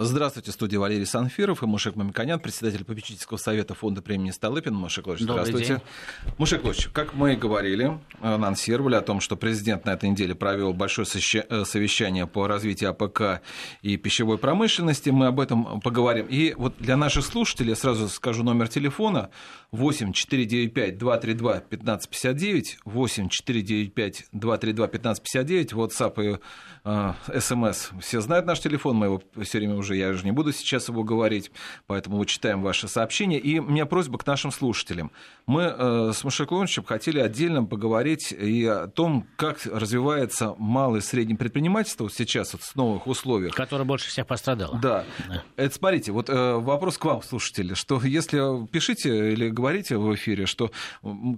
[0.00, 4.72] Здравствуйте, студия Валерий Санфиров и Мушег Мамиконян, председатель попечительского совета фонда премии Столыпин.
[4.72, 5.66] Мушег Лорисович, здравствуйте.
[5.66, 6.34] День.
[6.38, 10.72] Мушег Лорисович, как мы и говорили, анонсировали о том, что президент на этой неделе провел
[10.72, 13.42] большое э, совещание по развитию АПК
[13.82, 15.10] и пищевой промышленности.
[15.10, 16.26] Мы об этом поговорим.
[16.26, 19.30] И вот для наших слушателей сразу скажу номер телефона
[19.72, 26.38] 8 495 232 1559, 8 495 232 1559, WhatsApp и
[26.84, 28.00] э, SMS.
[28.00, 30.88] Все знают наш телефон, мы его все время уже уже я же не буду сейчас
[30.88, 31.50] его говорить,
[31.86, 33.38] поэтому мы читаем ваши сообщения.
[33.38, 35.10] И у меня просьба к нашим слушателям.
[35.46, 41.38] Мы э, с Машеклоновичем хотели отдельно поговорить и о том, как развивается малое и среднее
[41.38, 43.54] предпринимательство вот сейчас вот, в новых условиях.
[43.54, 44.78] Которое больше всех пострадало.
[44.80, 45.04] Да.
[45.28, 45.42] да.
[45.56, 50.46] Это смотрите, вот э, вопрос к вам, слушатели, что если пишите или говорите в эфире,
[50.46, 50.70] что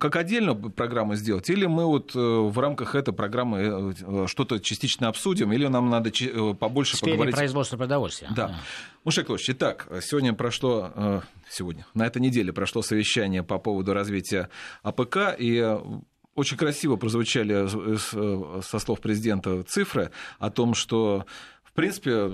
[0.00, 5.08] как отдельно программу сделать, или мы вот э, в рамках этой программы э, что-то частично
[5.08, 7.34] обсудим, или нам надо э, побольше в поговорить...
[7.34, 8.28] производства продовольствия.
[8.48, 8.60] Да.
[9.04, 14.50] Мушег Лорисович, итак, сегодня прошло, э, сегодня, на этой неделе прошло совещание по поводу развития
[14.82, 15.78] АПК, и э,
[16.34, 21.24] очень красиво прозвучали э, со слов президента цифры о том, что
[21.70, 22.32] в принципе,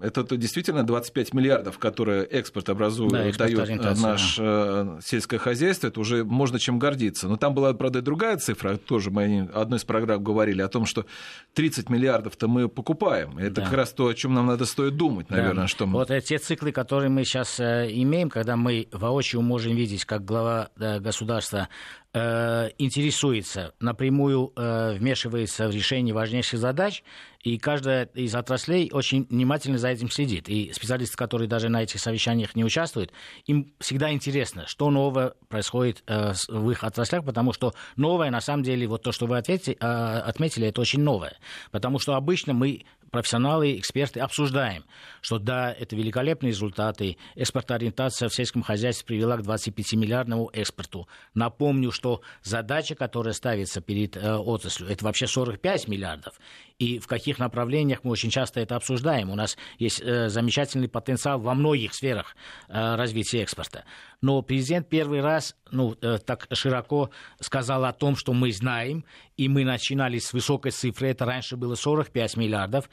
[0.00, 6.00] это действительно 25 миллиардов, которые экспорт образует, да, дает э, наше э, сельское хозяйство, это
[6.00, 7.28] уже можно чем гордиться.
[7.28, 10.86] Но там была, правда, и другая цифра, тоже мы одной из программ говорили о том,
[10.86, 11.06] что
[11.54, 13.38] 30 миллиардов-то мы покупаем.
[13.38, 13.64] Это да.
[13.64, 15.62] как раз то, о чем нам надо стоит думать, наверное.
[15.62, 15.68] Да.
[15.68, 15.94] Что мы...
[15.94, 20.70] Вот те циклы, которые мы сейчас э, имеем, когда мы воочию можем видеть, как глава
[20.76, 21.68] государства
[22.14, 27.02] Э, интересуется, напрямую э, вмешивается в решение важнейших задач,
[27.42, 30.48] и каждая из отраслей очень внимательно за этим следит.
[30.48, 33.12] И специалисты, которые даже на этих совещаниях не участвуют,
[33.46, 38.64] им всегда интересно, что нового происходит э, в их отраслях, потому что новое, на самом
[38.64, 41.36] деле, вот то, что вы ответили, отметили, это очень новое.
[41.70, 44.84] Потому что обычно мы профессионалы, эксперты обсуждаем,
[45.20, 51.08] что да, это великолепные результаты, экспортоориентация в сельском хозяйстве привела к 25-миллиардному экспорту.
[51.34, 56.34] Напомню, что задача, которая ставится перед э, отраслью, это вообще 45 миллиардов.
[56.78, 59.30] И в каких направлениях мы очень часто это обсуждаем.
[59.30, 62.36] У нас есть э, замечательный потенциал во многих сферах
[62.68, 63.84] э, развития экспорта.
[64.20, 69.04] Но президент первый раз ну, э, так широко сказал о том, что мы знаем,
[69.38, 72.90] и мы начинали с высокой цифры, это раньше было 45 миллиардов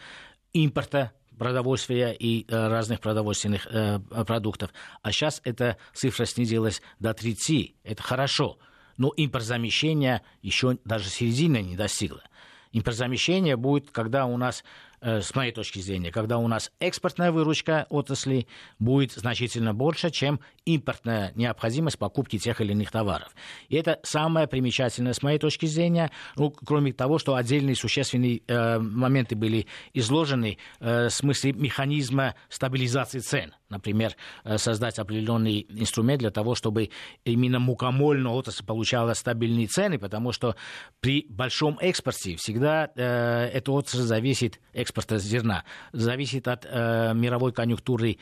[0.53, 4.71] импорта продовольствия и э, разных продовольственных э, продуктов.
[5.01, 7.75] А сейчас эта цифра снизилась до 30.
[7.83, 8.57] Это хорошо.
[8.95, 12.23] Но импортзамещение еще даже середины не достигло.
[12.71, 14.63] Импортзамещение будет, когда у нас
[15.05, 18.47] с моей точки зрения, когда у нас экспортная выручка отрасли
[18.79, 23.35] будет значительно больше, чем импортная необходимость покупки тех или иных товаров.
[23.69, 28.79] И это самое примечательное с моей точки зрения, ну, кроме того, что отдельные существенные э,
[28.79, 33.53] моменты были изложены э, в смысле механизма стабилизации цен.
[33.69, 36.91] Например, э, создать определенный инструмент для того, чтобы
[37.23, 40.55] именно мукомольная отрасль получала стабильные цены, потому что
[40.99, 48.17] при большом экспорте всегда э, эта отрасль зависит, экспорта зерна, зависит от э, мировой конъюнктуры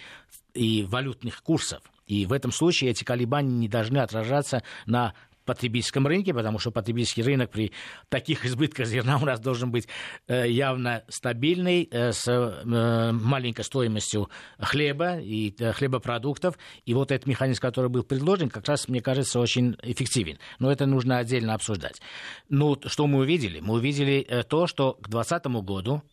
[0.53, 1.81] и валютных курсов.
[2.07, 5.13] И в этом случае эти колебания не должны отражаться на
[5.45, 7.71] потребительском рынке, потому что потребительский рынок при
[8.09, 9.87] таких избытках зерна у нас должен быть
[10.27, 16.57] э, явно стабильный, э, с э, маленькой стоимостью хлеба и хлебопродуктов.
[16.85, 20.37] И вот этот механизм, который был предложен, как раз, мне кажется, очень эффективен.
[20.59, 22.01] Но это нужно отдельно обсуждать.
[22.49, 23.59] Ну, что мы увидели?
[23.59, 26.03] Мы увидели то, что к 2020 году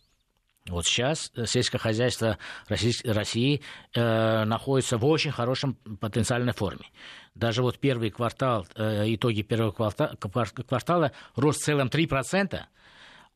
[0.70, 2.38] вот сейчас сельское хозяйство
[2.68, 3.62] России,
[3.94, 6.86] э, находится в очень хорошем потенциальной форме.
[7.34, 12.66] Даже вот первый квартал, э, итоги первого квартала, квартала рост в целом 3%,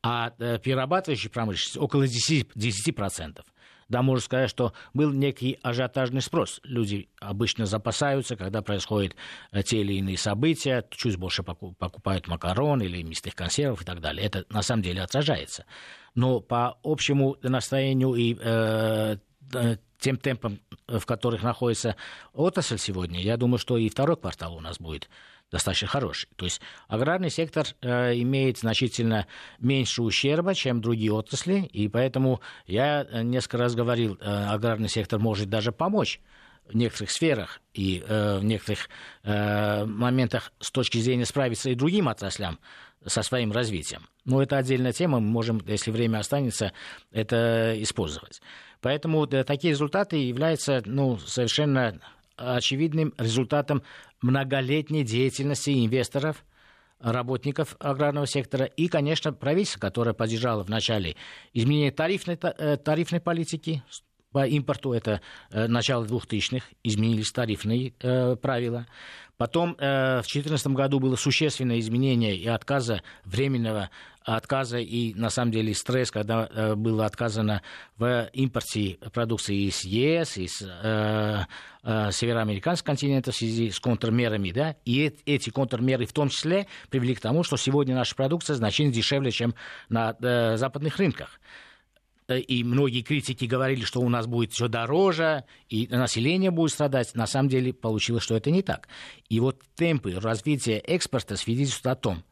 [0.03, 2.51] а э, перерабатывающая промышленность около 10%.
[2.55, 3.41] 10%.
[3.87, 6.59] Да, можно сказать, что был некий ажиотажный спрос.
[6.63, 9.15] Люди обычно запасаются, когда происходят
[9.51, 14.25] э, те или иные события, чуть больше покупают макарон или мясных консервов и так далее.
[14.25, 15.65] Это на самом деле отражается.
[16.15, 19.17] Но по общему настроению и э,
[19.99, 21.95] тем темпом, в которых находится
[22.33, 25.09] отрасль сегодня, я думаю, что и второй квартал у нас будет
[25.51, 26.29] достаточно хороший.
[26.35, 29.27] То есть аграрный сектор э, имеет значительно
[29.59, 35.19] меньше ущерба, чем другие отрасли, и поэтому я э, несколько раз говорил, э, аграрный сектор
[35.19, 36.19] может даже помочь
[36.67, 38.89] в некоторых сферах и э, в некоторых
[39.23, 42.59] э, моментах с точки зрения справиться и другим отраслям
[43.05, 44.07] со своим развитием.
[44.25, 46.73] Но это отдельная тема, мы можем, если время останется,
[47.11, 48.41] это использовать.
[48.81, 51.99] Поэтому да, такие результаты являются ну, совершенно
[52.35, 53.83] очевидным результатом
[54.21, 56.43] многолетней деятельности инвесторов,
[56.99, 61.15] работников аграрного сектора и, конечно, правительства, которое поддержало в начале
[61.53, 63.83] изменение тарифной, э, тарифной политики,
[64.35, 68.85] по импорту, это э, начало 2000-х, изменились тарифные э, правила.
[69.37, 73.89] Потом э, в 2014 году было существенное изменение и отказа временного
[74.25, 77.61] отказа и, на самом деле, стресс, когда э, было отказано
[77.97, 81.45] в импорте продукции из ЕС, из э,
[81.83, 86.67] э, североамериканского континента в связи с контрмерами, да, и э- эти контрмеры в том числе
[86.89, 89.55] привели к тому, что сегодня наша продукция значительно дешевле, чем
[89.87, 91.39] на э, западных рынках.
[92.27, 97.13] Э, и многие критики говорили, что у нас будет все дороже, и население будет страдать.
[97.15, 98.87] На самом деле получилось, что это не так.
[99.29, 102.23] И вот темпы развития экспорта свидетельствуют о том,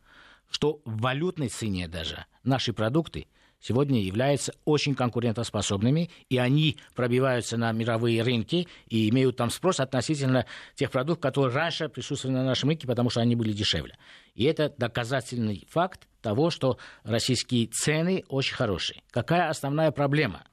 [0.50, 3.28] что в валютной цене даже наши продукты
[3.64, 10.46] сегодня являются очень конкурентоспособными, и они пробиваются на мировые рынки и имеют там спрос относительно
[10.76, 13.98] тех продуктов, которые раньше присутствовали на нашем рынке, потому что они были дешевле.
[14.36, 19.02] И это доказательный факт того, что российские цены очень хорошие.
[19.12, 20.44] Какая основная проблема?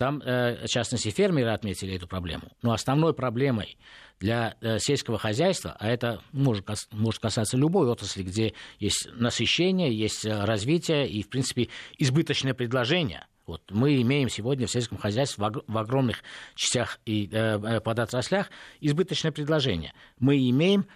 [0.00, 2.44] Там, э, в частности, фермеры отметили эту проблему.
[2.62, 3.76] Но основной проблемой
[4.18, 6.64] для э, сельского хозяйства, а это может,
[7.18, 11.68] касаться любой отрасли, где есть насыщение, есть э, развитие и, в принципе,
[11.98, 13.26] избыточное предложение.
[13.44, 16.22] Вот мы имеем сегодня в сельском хозяйстве в огромных
[16.54, 18.48] частях и э, подотраслях
[18.80, 19.92] избыточное предложение.
[20.18, 20.86] Мы имеем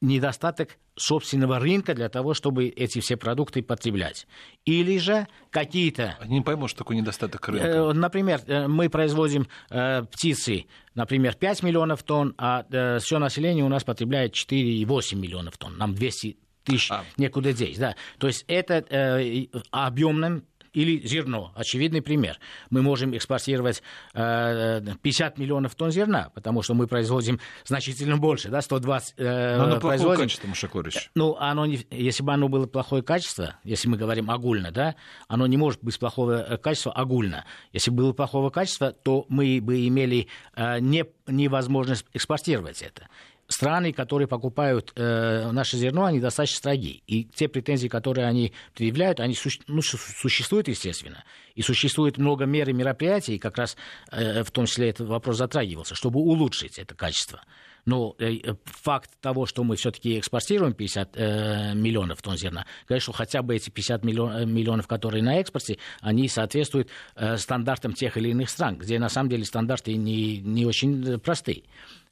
[0.00, 4.26] недостаток собственного рынка для того, чтобы эти все продукты потреблять.
[4.64, 6.16] Или же какие-то...
[6.20, 7.66] Они не поймут, что такое недостаток рынка.
[7.66, 12.64] Э, например, э, мы производим э, птицы, например, 5 миллионов тонн, а
[13.00, 15.76] все население у нас потребляет 4,8 миллионов тонн.
[15.78, 17.04] Нам 200 тысяч а.
[17.16, 17.78] некуда деть.
[17.78, 17.94] Да.
[18.18, 20.44] То есть это э, объемным
[20.74, 21.52] или зерно.
[21.54, 22.38] Очевидный пример.
[22.68, 23.82] Мы можем экспортировать
[24.12, 29.64] 50 э, миллионов тонн зерна, потому что мы производим значительно больше, да, 120 э, Но
[29.64, 30.22] оно производим.
[30.22, 31.10] качество, Мушаклович.
[31.14, 34.96] Ну, оно не, если бы оно было плохое качество, если мы говорим огульно, да,
[35.28, 37.44] оно не может быть плохого э, качества огульно.
[37.72, 43.08] Если бы было плохого качества, то мы бы имели э, не, невозможность экспортировать это
[43.48, 47.02] страны, которые покупают э, наше зерно, они достаточно строги.
[47.06, 51.24] И те претензии, которые они предъявляют, они су- ну, существуют, естественно.
[51.54, 53.76] И существует много мер и мероприятий, как раз
[54.10, 57.40] э, в том числе этот вопрос затрагивался, чтобы улучшить это качество.
[57.86, 63.42] Но э, факт того, что мы все-таки экспортируем 50 э, миллионов тонн зерна, конечно, хотя
[63.42, 68.30] бы эти 50 миллион, э, миллионов, которые на экспорте, они соответствуют э, стандартам тех или
[68.30, 71.64] иных стран, где на самом деле стандарты не, не очень простые.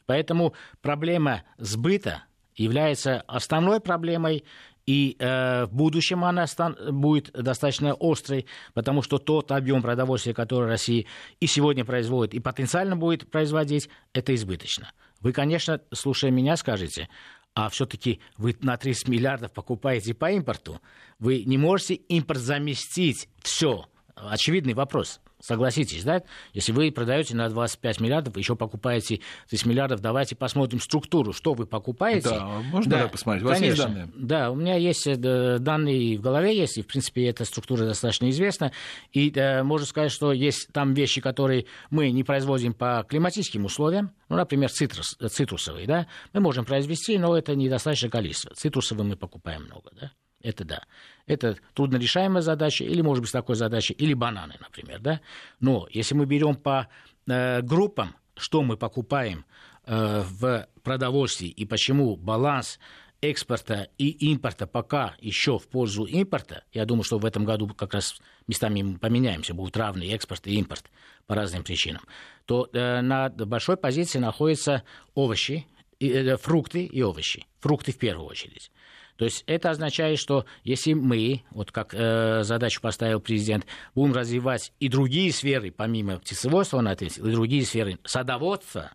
[0.06, 4.44] Поэтому проблема сбыта является основной проблемой,
[4.86, 10.68] и э, в будущем она стан- будет достаточно острой, потому что тот объем продовольствия, который
[10.68, 11.06] Россия
[11.40, 14.92] и сегодня производит, и потенциально будет производить, это избыточно.
[15.20, 17.08] Вы, конечно, слушая меня, скажете,
[17.54, 20.80] а все-таки вы на 30 миллиардов покупаете по импорту,
[21.18, 23.86] вы не можете импорт заместить все.
[24.16, 25.20] Очевидный вопрос.
[25.42, 26.22] Согласитесь, да?
[26.52, 29.18] Если вы продаете на 25 миллиардов, еще покупаете
[29.48, 32.28] 30 миллиардов, давайте посмотрим структуру, что вы покупаете.
[32.28, 33.44] Да, можно да, посмотреть?
[33.44, 33.82] У вас конечно.
[33.82, 34.12] есть данные?
[34.14, 38.30] Да, у меня есть э, данные в голове, есть, и, в принципе, эта структура достаточно
[38.30, 38.70] известна.
[39.10, 44.12] И да, можно сказать, что есть там вещи, которые мы не производим по климатическим условиям,
[44.28, 48.54] ну, например, цитрус, цитрусовые, да, мы можем произвести, но это недостаточное количество.
[48.54, 50.12] Цитрусовые мы покупаем много, да.
[50.42, 50.82] Это да.
[51.26, 55.20] Это труднорешаемая задача, или, может быть, такой задача, или бананы, например, да.
[55.60, 56.88] Но если мы берем по
[57.26, 59.44] э, группам, что мы покупаем
[59.86, 62.78] э, в продовольствии и почему баланс
[63.22, 67.94] экспорта и импорта пока еще в пользу импорта, я думаю, что в этом году как
[67.94, 70.90] раз местами мы поменяемся, будут равны экспорт и импорт
[71.26, 72.02] по разным причинам,
[72.46, 74.82] то э, на большой позиции находятся
[75.14, 75.66] овощи,
[76.00, 77.46] э, фрукты и овощи.
[77.60, 78.72] Фрукты в первую очередь.
[79.16, 84.72] То есть это означает, что если мы, вот как э, задачу поставил президент, будем развивать
[84.80, 88.92] и другие сферы, помимо птицеводства, он ответил, и другие сферы садоводства,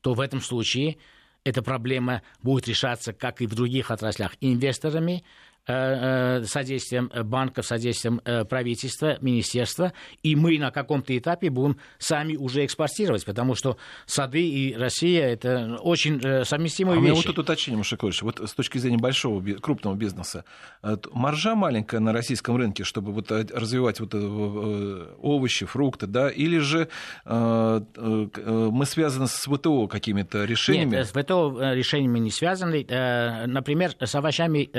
[0.00, 0.96] то в этом случае
[1.44, 5.24] эта проблема будет решаться, как и в других отраслях, инвесторами,
[5.68, 13.26] содействием банков, содействием э, правительства, министерства, и мы на каком-то этапе будем сами уже экспортировать,
[13.26, 17.12] потому что сады и Россия– это очень совместимые а вещи.
[17.12, 20.44] А вот тут уточнение, Мушакович, вот с точки зрения большого, крупного бизнеса,
[21.12, 26.88] маржа маленькая на российском рынке, чтобы вот развивать вот овощи, фрукты, да, или же
[27.26, 30.96] мы связаны с ВТО какими-то решениями?
[30.96, 32.86] Нет, с ВТО решениями не связаны.
[33.46, 34.70] Например, с овощами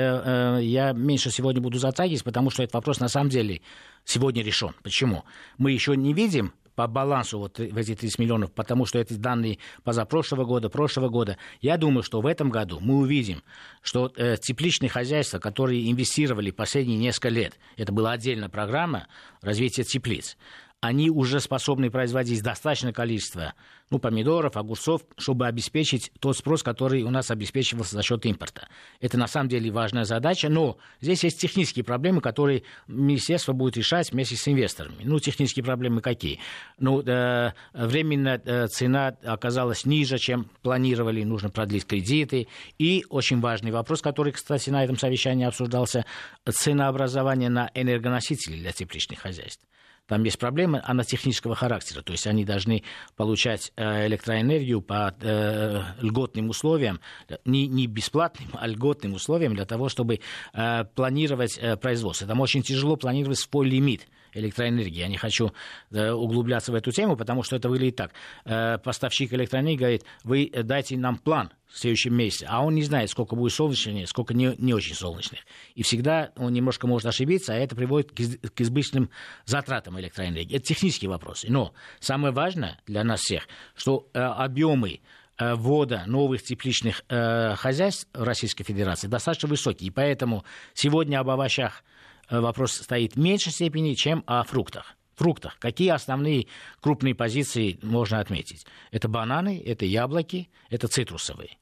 [0.60, 3.60] я я меньше сегодня буду затрагивать, потому что этот вопрос на самом деле
[4.04, 4.74] сегодня решен.
[4.82, 5.24] Почему?
[5.58, 9.58] Мы еще не видим по балансу вот в эти 30 миллионов, потому что это данные
[9.84, 11.36] позапрошлого года, прошлого года.
[11.60, 13.42] Я думаю, что в этом году мы увидим,
[13.82, 19.08] что э, тепличные хозяйства, которые инвестировали последние несколько лет, это была отдельная программа
[19.42, 20.38] развития теплиц,
[20.80, 23.54] они уже способны производить достаточное количество
[23.90, 28.68] ну, помидоров, огурцов, чтобы обеспечить тот спрос, который у нас обеспечивался за счет импорта.
[29.00, 34.10] Это на самом деле важная задача, но здесь есть технические проблемы, которые министерство будет решать
[34.12, 35.02] вместе с инвесторами.
[35.02, 36.38] Ну, технические проблемы какие?
[36.78, 42.48] Ну, э, временно э, цена оказалась ниже, чем планировали, нужно продлить кредиты.
[42.78, 46.06] И очень важный вопрос, который, кстати, на этом совещании обсуждался,
[46.48, 49.66] ценообразование на энергоносители для тепличных хозяйств.
[50.10, 52.02] Там есть проблемы, она технического характера.
[52.02, 52.82] То есть они должны
[53.14, 56.98] получать э, электроэнергию по э, льготным условиям,
[57.44, 60.18] не, не бесплатным, а льготным условиям для того, чтобы
[60.52, 62.26] э, планировать производство.
[62.26, 64.98] Там очень тяжело планировать свой лимит электроэнергии.
[64.98, 65.52] Я не хочу
[65.90, 68.82] углубляться в эту тему, потому что это выглядит так.
[68.82, 73.36] Поставщик электроэнергии говорит, вы дайте нам план в следующем месяце, а он не знает, сколько
[73.36, 75.40] будет солнечных, сколько не, не очень солнечных.
[75.74, 79.10] И всегда он немножко может ошибиться, а это приводит к, к избыточным
[79.44, 80.56] затратам электроэнергии.
[80.56, 81.46] Это технические вопросы.
[81.48, 83.46] Но самое важное для нас всех,
[83.76, 85.00] что э, объемы
[85.38, 89.88] э, ввода новых тепличных э, хозяйств Российской Федерации достаточно высокие.
[89.88, 90.44] И поэтому
[90.74, 91.99] сегодня об овощах э,
[92.30, 95.58] вопрос стоит в меньшей степени, чем о фруктах фруктах.
[95.58, 96.46] Какие основные
[96.80, 98.64] крупные позиции можно отметить?
[98.90, 101.58] Это бананы, это яблоки, это цитрусовые.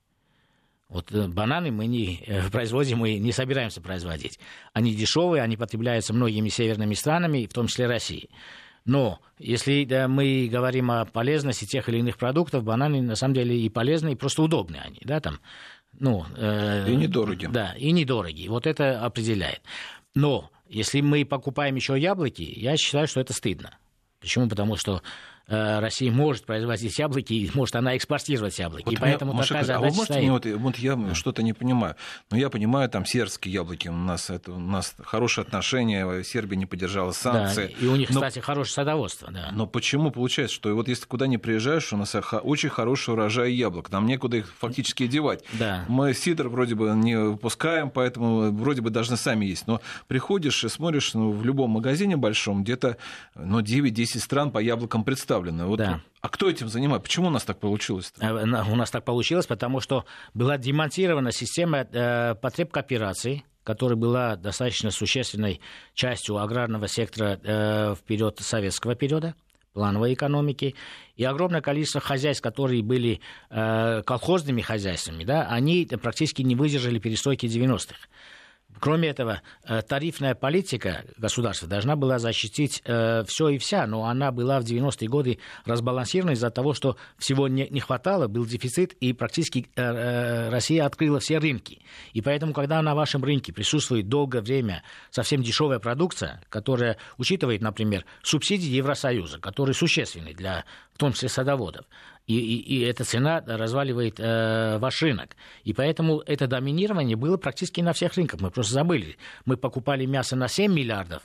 [0.88, 4.38] Вот э, бананы мы не э, производим, мы не собираемся производить.
[4.72, 8.30] Они дешевые, они потребляются многими северными странами, в том числе Россией.
[8.84, 13.58] Но если да, мы говорим о полезности тех или иных продуктов, бананы на самом деле
[13.60, 15.40] и полезны, и просто удобны они, да, там,
[15.98, 17.46] ну, э, и недороги.
[17.46, 18.46] Да, и недороги.
[18.46, 19.60] Вот это определяет.
[20.14, 23.78] Но если мы покупаем еще яблоки, я считаю, что это стыдно.
[24.20, 24.48] Почему?
[24.48, 25.02] Потому что
[25.48, 28.84] Россия может производить яблоки, и может она экспортировать яблоки.
[28.84, 30.18] Вот и поэтому Маша, такая задача а вы можете стоит.
[30.20, 31.96] мне, вот, вот я что-то не понимаю,
[32.30, 36.66] но я понимаю, там сербские яблоки, у нас, это, у нас хорошие отношения, Сербия не
[36.66, 37.74] поддержала санкции.
[37.78, 39.30] Да, и у них, но, кстати, хорошее садоводство.
[39.32, 39.48] Да.
[39.52, 43.90] Но почему получается, что вот если куда не приезжаешь, у нас очень хороший урожай яблок,
[43.90, 45.44] нам некуда их фактически девать.
[45.54, 45.86] Да.
[45.88, 49.66] Мы сидр вроде бы не выпускаем, поэтому вроде бы должны сами есть.
[49.66, 52.98] Но приходишь и смотришь ну, в любом магазине большом, где-то
[53.34, 55.68] ну, 9-10 стран по яблокам представлены представлено.
[55.68, 56.00] Вот, да.
[56.20, 57.02] А кто этим занимается?
[57.02, 58.12] Почему у нас так получилось?
[58.18, 58.26] -то?
[58.26, 60.04] Э, у нас так получилось, потому что
[60.34, 65.60] была демонтирована система э, потреб коопераций, которая была достаточно существенной
[65.94, 69.34] частью аграрного сектора э, в период советского периода
[69.74, 70.74] плановой экономики,
[71.14, 77.46] и огромное количество хозяйств, которые были э, колхозными хозяйствами, да, они практически не выдержали перестройки
[77.46, 78.08] 90-х.
[78.80, 84.30] Кроме этого, э, тарифная политика государства должна была защитить э, все и вся, но она
[84.30, 89.68] была в 90-е годы разбалансирована из-за того, что всего не, хватало, был дефицит, и практически
[89.74, 91.80] э, Россия открыла все рынки.
[92.12, 98.04] И поэтому, когда на вашем рынке присутствует долгое время совсем дешевая продукция, которая учитывает, например,
[98.22, 100.64] субсидии Евросоюза, которые существенны для,
[100.98, 101.86] в том числе, садоводов,
[102.26, 105.36] и, и, и эта цена разваливает э, ваш рынок.
[105.62, 108.40] И поэтому это доминирование было практически на всех рынках.
[108.40, 109.16] Мы просто забыли.
[109.44, 111.22] Мы покупали мясо на 7 миллиардов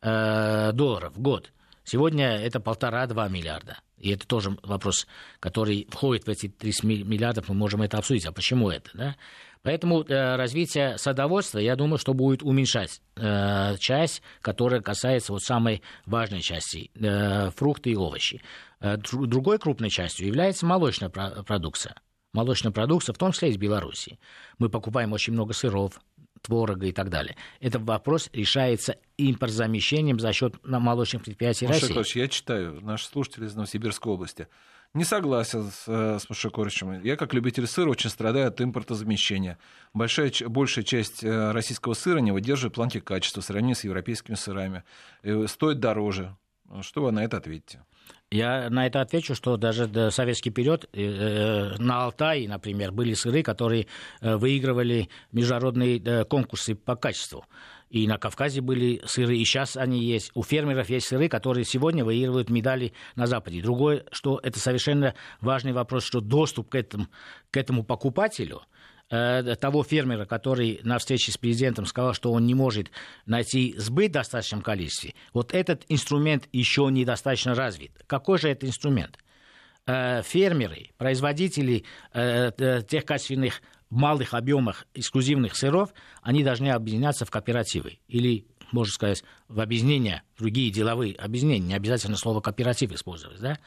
[0.00, 1.52] э, долларов в год.
[1.84, 3.80] Сегодня это полтора-два миллиарда.
[3.98, 5.06] И это тоже вопрос,
[5.40, 8.24] который входит в эти 30 миллиардов, мы можем это обсудить.
[8.24, 8.88] А почему это?
[8.94, 9.16] Да?
[9.62, 15.82] Поэтому э, развитие садоводства, я думаю, что будет уменьшать э, часть, которая касается вот самой
[16.04, 18.42] важной части э, фрукты и овощи.
[18.82, 21.94] Э, другой крупной частью является молочная продукция.
[22.34, 24.18] Молочная продукция, в том числе из Беларуси.
[24.58, 26.00] Мы покупаем очень много сыров,
[26.40, 27.36] творога и так далее.
[27.60, 31.92] Этот вопрос решается импортзамещением за счет молочных предприятий Маша России.
[31.92, 34.48] Клавич, я читаю, наши слушатели из Новосибирской области.
[34.94, 37.02] Не согласен с, э, с Машакоричем.
[37.02, 39.58] Я, как любитель сыра, очень страдаю от импортозамещения.
[39.94, 44.84] Большая, большая часть э, российского сыра не выдерживает планки качества в сравнении с европейскими сырами.
[45.22, 46.36] И стоит дороже.
[46.80, 47.80] Что вы на это ответите?
[48.30, 53.12] Я на это отвечу, что даже в советский период э, э, на Алтае, например, были
[53.12, 53.86] сыры, которые
[54.22, 57.44] э, выигрывали международные конкурсы по качеству.
[57.90, 60.30] И на Кавказе были сыры, и сейчас они есть.
[60.32, 63.60] У фермеров есть сыры, которые сегодня выигрывают медали на Западе.
[63.60, 67.08] Другое, что это совершенно важный вопрос, что доступ к этому,
[67.50, 68.62] к этому покупателю–
[69.12, 72.90] того фермера, который на встрече с президентом сказал, что он не может
[73.26, 77.92] найти сбыт в достаточном количестве, вот этот инструмент еще недостаточно развит.
[78.06, 79.18] Какой же это инструмент?
[79.86, 85.92] Э, фермеры, производители э, тех качественных малых объемах эксклюзивных сыров,
[86.22, 92.16] они должны объединяться в кооперативы или можно сказать, в объединения, другие деловые объединения, не обязательно
[92.16, 93.58] слово кооператив использовать, да,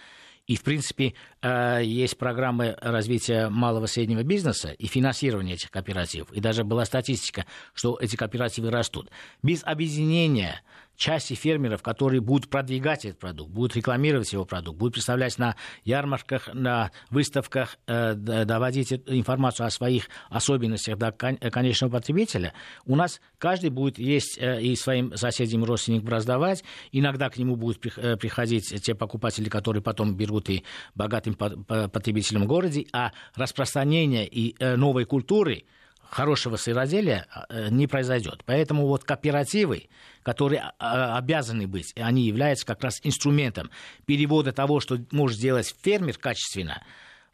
[0.47, 6.31] и, в принципе, э, есть программы развития малого и среднего бизнеса и финансирования этих кооперативов.
[6.33, 9.09] И даже была статистика, что эти кооперативы растут.
[9.41, 10.61] Без объединения
[10.95, 16.49] части фермеров, которые будут продвигать этот продукт, будут рекламировать его продукт, будут представлять на ярмарках,
[16.53, 22.53] на выставках, э, доводить информацию о своих особенностях до конечного потребителя,
[22.85, 26.63] у нас каждый будет есть э, и своим соседям родственникам раздавать.
[26.91, 30.63] Иногда к нему будут э, приходить те покупатели, которые потом берут и
[30.95, 35.63] богатым потребителям в городе, а распространение и новой культуры–
[36.09, 38.43] хорошего сыроделия э, не произойдет.
[38.45, 39.89] Поэтому вот кооперативы,
[40.23, 43.69] которые а, обязаны быть, они являются как раз инструментом
[44.05, 46.81] перевода того, что может сделать фермер качественно,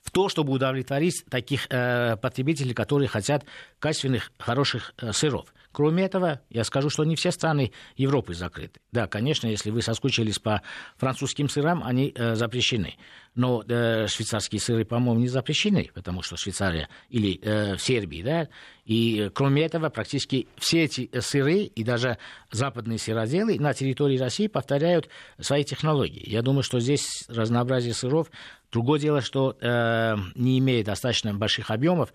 [0.01, 3.45] в то, чтобы удовлетворить таких э, потребителей, которые хотят
[3.79, 5.53] качественных, хороших э, сыров.
[5.71, 8.81] Кроме этого, я скажу, что не все страны Европы закрыты.
[8.91, 10.61] Да, конечно, если вы соскучились по
[10.97, 12.95] французским сырам, они э, запрещены.
[13.35, 18.47] Но э, швейцарские сыры, по-моему, не запрещены, потому что Швейцария или э, Сербия, да.
[18.83, 22.17] И э, кроме этого, практически все эти э, сыры и даже
[22.51, 25.07] западные сыроделы на территории России повторяют
[25.39, 26.27] свои технологии.
[26.29, 28.29] Я думаю, что здесь разнообразие сыров.
[28.71, 32.13] Другое дело, что э, не имеет достаточно больших объемов,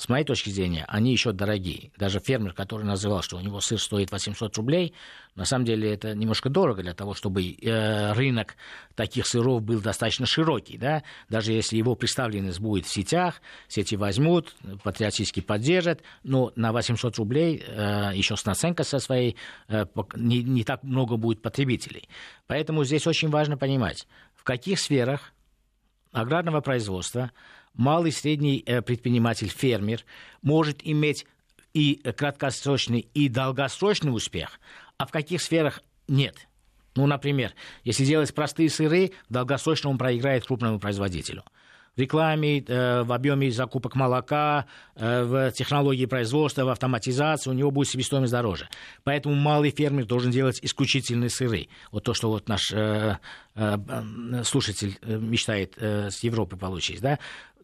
[0.00, 1.92] с моей точки зрения, они еще дорогие.
[1.98, 4.94] Даже фермер, который называл, что у него сыр стоит 800 рублей,
[5.34, 8.56] на самом деле это немножко дорого для того, чтобы э, рынок
[8.94, 10.78] таких сыров был достаточно широкий.
[10.78, 11.02] Да?
[11.28, 17.62] Даже если его представленность будет в сетях, сети возьмут, патриотически поддержат, но на 800 рублей
[17.62, 19.36] э, еще с наценкой со своей
[19.68, 19.84] э,
[20.16, 22.08] не, не так много будет потребителей.
[22.46, 25.34] Поэтому здесь очень важно понимать, в каких сферах
[26.10, 27.32] аграрного производства
[27.74, 30.04] малый средний э, предприниматель, фермер,
[30.42, 31.26] может иметь
[31.72, 34.60] и краткосрочный, и долгосрочный успех,
[34.98, 36.48] а в каких сферах нет.
[36.96, 41.44] Ну, например, если делать простые сыры, долгосрочно он проиграет крупному производителю–
[41.96, 47.70] в рекламе, э, в объеме закупок молока, э, в технологии производства, в автоматизации, у него
[47.70, 48.68] будет себестоимость дороже.
[49.02, 51.68] Поэтому малый фермер должен делать исключительные сыры.
[51.90, 52.72] Вот то, что вот наш
[54.46, 57.00] слушатель мечтает с Европы получить.
[57.00, 57.18] Да?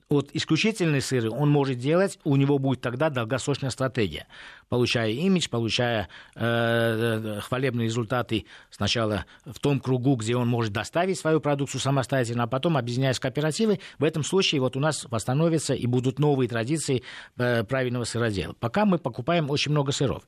[0.08, 4.26] Вот исключительные сыры он может делать, у него будет тогда долгосрочная стратегия,
[4.68, 11.40] получая имидж, получая э, хвалебные результаты сначала в том кругу, где он может доставить свою
[11.40, 16.18] продукцию самостоятельно, а потом объединяясь кооперативы, в этом случае вот у нас восстановятся и будут
[16.18, 17.02] новые традиции
[17.36, 18.54] э, правильного сыродела.
[18.54, 20.22] Пока мы покупаем очень много сыров.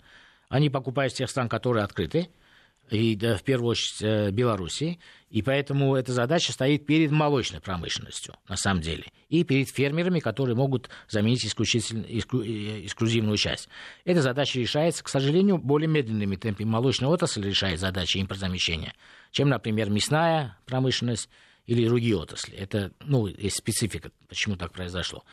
[0.48, 2.30] Они покупают с тех стран, которые открыты,
[2.90, 4.98] и да, в первую очередь э, Белоруссии.
[5.30, 10.56] И поэтому эта задача стоит перед молочной промышленностью, на самом деле, и перед фермерами, которые
[10.56, 13.68] могут заменить исключительно, эксклю, э, эксклюзивную часть.
[14.04, 16.66] Эта задача решается, к сожалению, более медленными темпами.
[16.66, 18.94] Молочная отрасль решает задачи импортзамещения,
[19.30, 21.28] чем, например, мясная промышленность
[21.66, 22.56] или другие отрасли.
[22.56, 25.24] Это, ну, есть специфика, почему так произошло.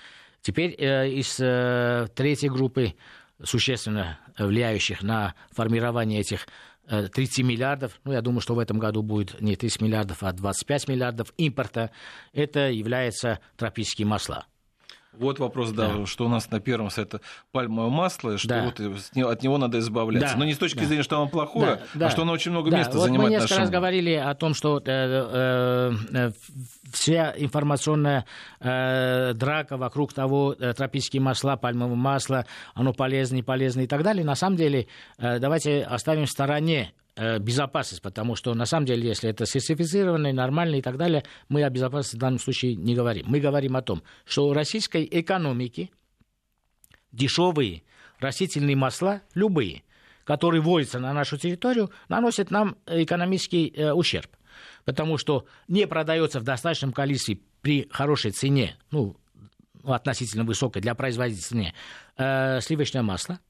[0.42, 2.96] Теперь э, из э, третьей группы,
[3.44, 6.48] существенно влияющих на формирование этих
[6.88, 10.32] 30 э, миллиардов, ну, я думаю, что в этом году будет не 30 миллиардов, а
[10.32, 11.92] 25 миллиардов импорта,
[12.34, 14.46] это является тропические масла.
[15.20, 18.64] Вот вопрос, да, да, что у нас на первом это пальмовое масло, что да.
[18.64, 20.34] вот от него надо избавляться.
[20.34, 20.40] Да.
[20.40, 20.86] Но не с точки да.
[20.86, 22.08] зрения, что оно плохое, да.
[22.08, 22.80] а что оно очень много да.
[22.80, 23.30] места вот занимает.
[23.30, 23.64] Мы несколько нашим...
[23.64, 26.32] раз говорили о том, что э, э, э,
[26.92, 28.26] вся информационная
[28.60, 34.04] э, драка вокруг того, э, тропические масла, пальмовое масло, оно полезно, не полезно и так
[34.04, 34.24] далее.
[34.24, 39.30] На самом деле, э, давайте оставим в стороне безопасность, потому что на самом деле, если
[39.30, 43.26] это сертифицированное, нормальное и так далее, мы о безопасности в данном случае не говорим.
[43.28, 45.92] Мы говорим о том, что у российской экономики
[47.12, 47.84] дешевые
[48.20, 49.84] растительные масла, любые,
[50.24, 54.30] которые вводятся на нашу территорию, наносят нам экономический э, ущерб.
[54.84, 59.18] Потому что не продается в достаточном количестве при хорошей цене, ну,
[59.84, 61.74] относительно высокой для производителя цене,
[62.18, 63.40] э, сливочное масло–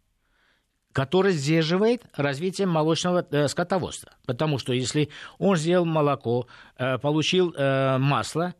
[0.96, 4.14] который сдерживает развитие молочного э, скотоводства.
[4.26, 8.56] Потому что если он сделал молоко, э, получил э, масло,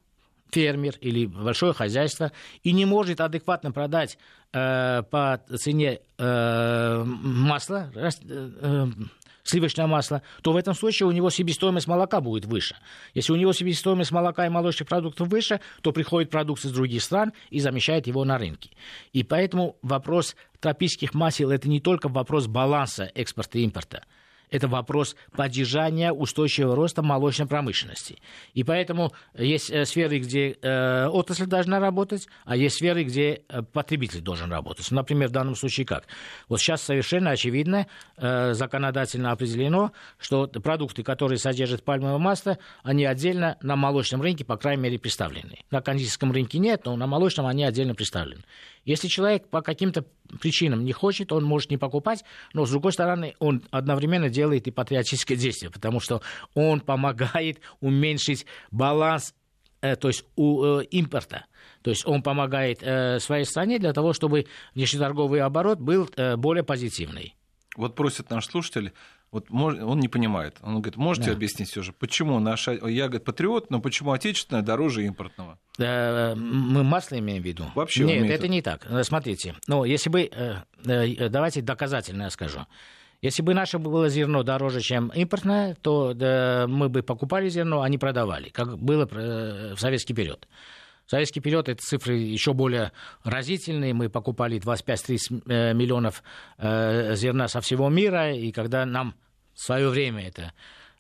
[0.52, 4.18] фермер или большое хозяйство, и не может адекватно продать
[4.52, 8.86] э, по цене э, масла, э,
[9.46, 12.76] сливочное масло, то в этом случае у него себестоимость молока будет выше.
[13.14, 17.32] Если у него себестоимость молока и молочных продуктов выше, то приходит продукция из других стран
[17.50, 18.72] и замещает его на рынке.
[19.14, 24.04] И поэтому вопрос тропических масел– это не только вопрос баланса экспорта и импорта–
[24.50, 28.20] это вопрос поддержания устойчивого роста молочной промышленности.
[28.54, 33.62] И поэтому есть э, сферы, где э, отрасль должна работать, а есть сферы, где э,
[33.64, 34.90] потребитель должен работать.
[34.92, 36.06] Например, в данном случае как?
[36.48, 43.76] Вот сейчас совершенно очевидно, законодательно определено, что продукты, которые содержат пальмовое масло, они отдельно на
[43.76, 45.60] молочном рынке, по крайней мере, представлены.
[45.72, 48.44] На кондитерском рынке нет, но на молочном они отдельно представлены.
[48.86, 50.06] Если человек по каким-то
[50.40, 54.72] причинам не хочет, он может не покупать, но, с другой стороны, он одновременно делает и
[54.72, 56.22] патриотическое действие, потому что
[56.54, 59.34] он помогает уменьшить баланс,
[59.82, 61.46] э, то есть у э, импорта.
[61.82, 64.46] То есть он помогает э, своей стране для того, чтобы
[64.76, 67.36] внешнеторговый оборот был э, более позитивный.
[67.76, 68.94] Вот просит наш слушатель
[69.36, 70.56] вот он не понимает.
[70.62, 71.34] Он говорит, можете да.
[71.34, 75.60] объяснить все же, почему наша, я, говорит, патриот, но почему отечественное дороже импортного?
[75.78, 77.66] Мы масло имеем в виду?
[77.76, 78.88] Вообще Нет, это не так.
[79.04, 82.60] Смотрите, ну, если бы, э, э, давайте доказательно я скажу.
[83.22, 87.90] Если бы наше было зерно дороже, чем импортное, то да, мы бы покупали зерно, а
[87.90, 90.48] не продавали, как было э, в советский период.
[91.08, 92.94] В советский период эти цифры еще более
[93.26, 93.94] разительные.
[93.94, 96.24] Мы покупали 25-30 миллионов
[96.58, 99.14] зерна со всего мира, и когда нам
[99.56, 100.54] в свое время это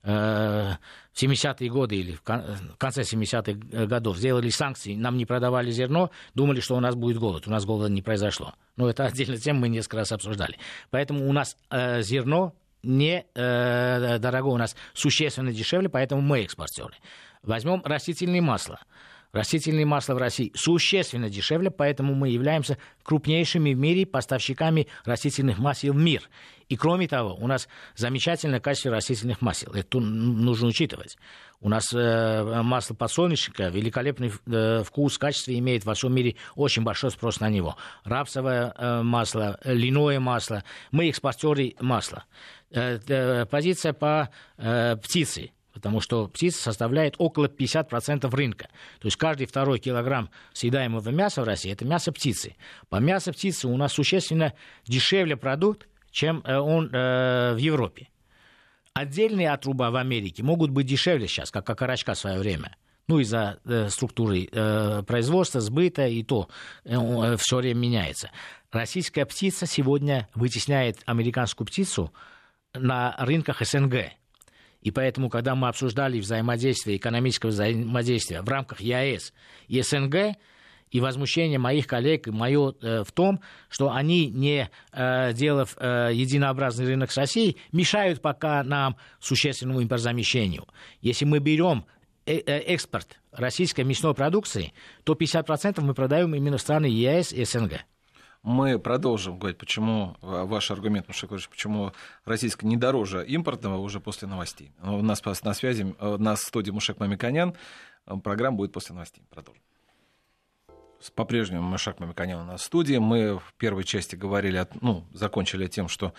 [0.04, 0.76] э,
[1.14, 6.60] в 70-е годы или в конце 70-х годов сделали санкции, нам не продавали зерно, думали,
[6.60, 7.48] что у нас будет голод.
[7.48, 8.54] У нас голода не произошло.
[8.76, 10.58] Но это отдельная тема, мы несколько раз обсуждали.
[10.90, 16.94] Поэтому у нас э, зерно не э, дорого, у нас существенно дешевле, поэтому мы экспортеры.
[17.42, 18.80] Возьмем растительное масло.
[19.36, 25.92] Растительное масло в России существенно дешевле, поэтому мы являемся крупнейшими в мире поставщиками растительных масел
[25.92, 26.30] в мир.
[26.70, 27.68] И кроме того, у нас
[27.98, 29.74] замечательное качество растительных масел.
[29.74, 31.18] Это нужно учитывать.
[31.60, 37.12] У нас э, масло подсолнечника, великолепный э, вкус, качество имеет во всем мире очень большой
[37.12, 37.76] спрос на него.
[38.06, 40.64] Рапсовое э, масло, льняное масло.
[40.92, 42.24] Мы экспортеры масла.
[42.72, 45.52] Э, э, позиция по э, птице
[45.86, 48.70] потому что птица составляет около 50% рынка.
[49.00, 52.56] То есть каждый второй килограмм съедаемого мяса в России– это мясо птицы.
[52.90, 54.54] По мясу птицы у нас существенно
[54.88, 58.08] дешевле продукт, чем э, он э, в Европе.
[58.96, 62.76] Отдельные отруба в Америке могут быть дешевле сейчас, как окорочка в свое время.
[63.08, 66.50] Ну, из-за э, структуры э, производства, сбыта, и то
[66.84, 68.32] э, все время меняется.
[68.72, 72.12] Российская птица сегодня вытесняет американскую птицу
[72.74, 74.16] на рынках СНГ.
[74.86, 79.34] И поэтому, когда мы обсуждали взаимодействие, экономическое взаимодействие в рамках ЕАЭС
[79.68, 80.38] и СНГ,
[80.92, 86.86] и возмущение моих коллег, мое э, в том, что они, не э, делав э, единообразный
[86.86, 90.68] рынок с Россией, мешают пока нам существенному импортзамещению.
[91.02, 91.86] Если мы берем
[92.28, 94.72] э, экспорт российской мясной продукции,
[95.04, 97.86] то 50% мы продаем именно в страны ЕАЭС и СНГ.
[98.46, 101.94] Мы продолжим говорить, почему ваш аргумент, Мушакович, почему
[102.26, 104.72] российское не дороже импортного уже после новостей.
[104.84, 107.56] У нас на связи, у нас в студии Мушек Мамиканян.
[108.24, 109.24] Программа будет после новостей.
[109.32, 109.64] Продолжим.
[111.16, 112.98] По-прежнему Мушек Мамиканян у нас в студии.
[112.98, 116.14] Мы в первой части говорили, ну, закончили тем, что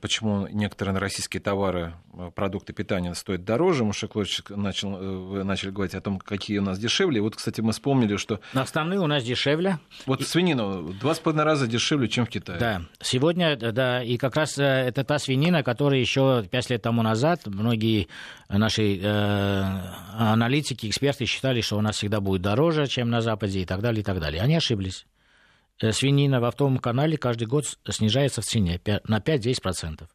[0.00, 3.84] почему некоторые российские товары, а, продукты питания стоят дороже.
[3.84, 7.18] Мушеклович начал, э, вы начали говорить о том, какие у нас дешевле.
[7.18, 8.40] И вот, кстати, мы вспомнили, что...
[8.54, 9.78] Основные у нас дешевле.
[10.06, 10.24] Вот и...
[10.24, 12.58] свинина два с половиной раза дешевле, чем в Китае.
[12.58, 17.02] Да, сегодня, да, и как раз э, это та свинина, которая еще пять лет тому
[17.02, 18.08] назад многие
[18.48, 19.62] наши э,
[20.14, 24.00] аналитики, эксперты считали, что у нас всегда будет дороже, чем на Западе и так далее,
[24.00, 24.42] и так далее.
[24.42, 25.06] Они ошиблись.
[25.80, 30.06] Э, свинина в оптовом канале каждый год снижается в цене на 5-10%.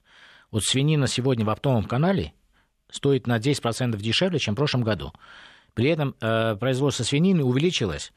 [0.52, 2.34] Вот свинина сегодня в оптовом канале
[2.90, 5.14] стоит на 10% дешевле, чем в прошлом году.
[5.74, 8.12] При этом э, производство свинины увеличилось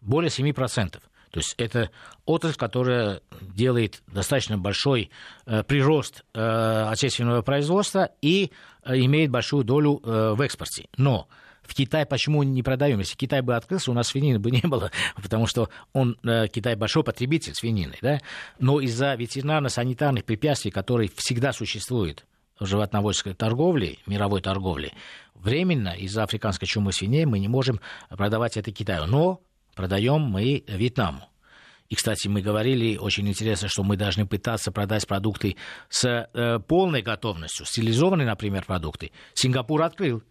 [0.00, 1.00] более 7%.
[1.30, 1.90] То есть это
[2.24, 5.10] отрасль, которая делает достаточно большой
[5.46, 8.50] э, прирост э, отечественного производства и
[8.82, 10.88] э, имеет большую долю э, в экспорте.
[10.96, 11.28] Но
[11.68, 12.98] в Китай почему не продаем?
[12.98, 14.90] Если Китай бы открылся, у нас свинины бы не было,
[15.22, 18.20] потому что он, э, Китай большой потребитель свинины, да?
[18.58, 22.24] но из-за ветеринарно-санитарных препятствий, которые всегда существуют
[22.58, 24.92] в животноводческой торговле, мировой торговле,
[25.34, 29.04] временно из-за африканской чумы свиней мы не можем продавать это Китаю.
[29.04, 29.42] Но
[29.74, 31.28] продаем мы Вьетнаму.
[31.90, 35.56] И, кстати, мы говорили, очень интересно, что мы должны пытаться продать продукты
[35.90, 39.12] с э, полной готовностью, стилизованные, например, продукты.
[39.34, 40.22] Сингапур открыл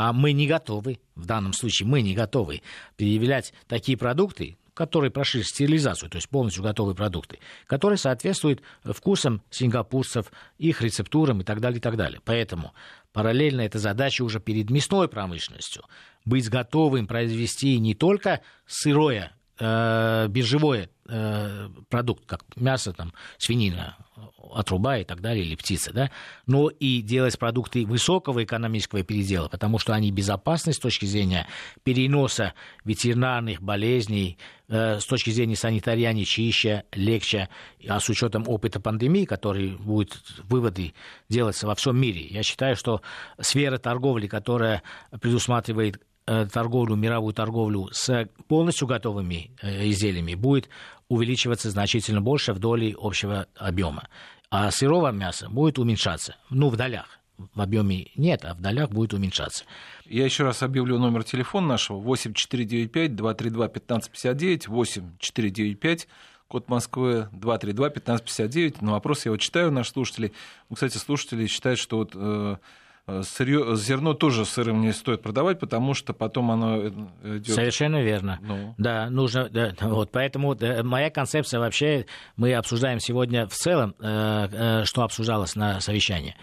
[0.00, 2.62] а мы не готовы, в данном случае мы не готовы
[2.96, 10.30] предъявлять такие продукты, которые прошли стерилизацию, то есть полностью готовые продукты, которые соответствуют вкусам сингапурцев,
[10.56, 12.20] их рецептурам и так далее, и так далее.
[12.24, 12.74] Поэтому
[13.12, 15.82] параллельно эта задача уже перед мясной промышленностью
[16.24, 23.96] быть готовым произвести не только сырое э, биржевой э, продукт, как мясо, там, свинина,
[24.52, 26.10] отруба и так далее, или птица, да,
[26.46, 31.46] но и делать продукты высокого экономического передела, потому что они безопасны с точки зрения
[31.82, 37.48] переноса ветеринарных болезней, э, с точки зрения санитарии они чище, легче,
[37.88, 40.94] а с учетом опыта пандемии, который будет выводы
[41.28, 43.02] делаться во всем мире, я считаю, что
[43.40, 44.82] сфера торговли, которая
[45.20, 46.00] предусматривает
[46.52, 50.68] торговлю, мировую торговлю с полностью готовыми изделиями будет
[51.08, 54.08] увеличиваться значительно больше в доле общего объема.
[54.50, 57.06] А сырого мяса будет уменьшаться, ну, в долях.
[57.54, 59.64] В объеме нет, а в долях будет уменьшаться.
[60.06, 66.08] Я еще раз объявлю номер телефона нашего 8495-232-1559, 8495
[66.48, 68.78] код Москвы 232-1559.
[68.80, 70.32] На вопрос я вот читаю наших слушателей.
[70.68, 72.56] Ну, кстати, слушатели считают, что вот э,
[73.22, 76.90] сырье, зерно тоже сырым не стоит продавать, потому что потом оно э,
[77.38, 77.54] идет.
[77.54, 78.38] Совершенно верно.
[78.42, 78.74] Ну.
[78.78, 79.48] Да, нужно.
[79.48, 85.02] Да, вот, поэтому да, моя концепция вообще мы обсуждаем сегодня в целом, э, э, что
[85.02, 86.36] обсуждалось на совещании.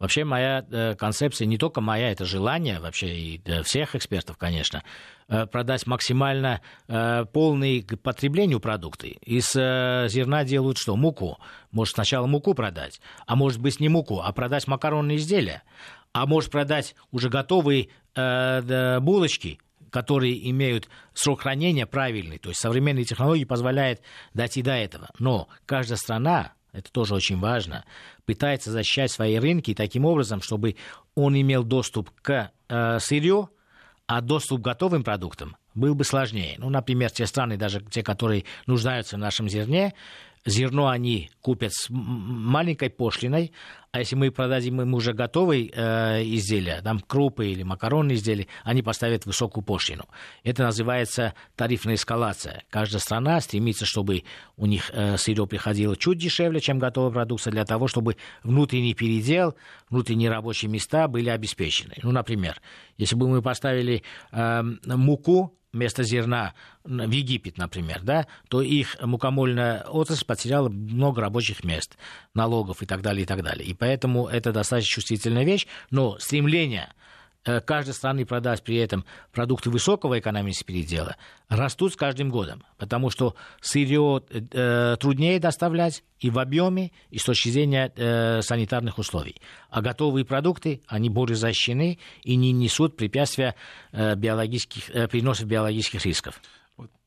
[0.00, 4.82] Вообще моя э, концепция, не только моя, это желание вообще и э, всех экспертов, конечно,
[5.28, 9.18] э, продать максимально э, полные к потреблению продукты.
[9.20, 10.96] Из э, зерна делают что?
[10.96, 11.36] Муку.
[11.70, 15.62] Может сначала муку продать, а может быть не муку, а продать макаронные изделия.
[16.12, 19.58] А может продать уже готовые э, булочки,
[19.90, 22.38] которые имеют срок хранения правильный.
[22.38, 24.00] То есть современные технологии позволяют
[24.34, 25.08] дойти до этого.
[25.18, 27.84] Но каждая страна это тоже очень важно,
[28.24, 30.76] пытается защищать свои рынки таким образом, чтобы
[31.14, 33.50] он имел доступ к э, сырью,
[34.06, 36.56] а доступ к готовым продуктам был бы сложнее.
[36.58, 39.94] Ну, например, те страны, даже те, которые нуждаются в нашем зерне,
[40.44, 43.52] зерно они купят с маленькой пошлиной,
[43.92, 48.82] а если мы продадим им уже готовые э, изделия, там крупы или макаронные изделия, они
[48.82, 50.04] поставят высокую пошлину.
[50.44, 52.62] Это называется тарифная эскалация.
[52.70, 54.22] Каждая страна стремится, чтобы
[54.56, 59.56] у них э, сырье приходило чуть дешевле, чем готовая продукция, для того, чтобы внутренний передел,
[59.88, 61.94] внутренние рабочие места были обеспечены.
[62.02, 62.60] Ну, например,
[62.96, 66.54] если бы мы поставили э, муку вместо зерна
[66.84, 71.96] в Египет, например, да, то их мукомольная отрасль потеряла много рабочих мест,
[72.34, 73.66] налогов и так далее, и так далее.
[73.66, 76.92] И поэтому это достаточно чувствительная вещь, но стремление
[77.44, 81.16] каждой страны продать при этом продукты высокого экономического передела
[81.48, 87.24] растут с каждым годом, потому что сырье э, труднее доставлять и в объеме, и с
[87.24, 89.40] точки зрения э, санитарных условий.
[89.70, 93.54] А готовые продукты, они более защищены и не несут препятствия
[93.92, 96.40] э, биологических, э, переносов биологических рисков.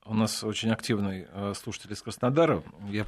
[0.05, 3.05] У нас очень активный э, слушатель из Краснодара, я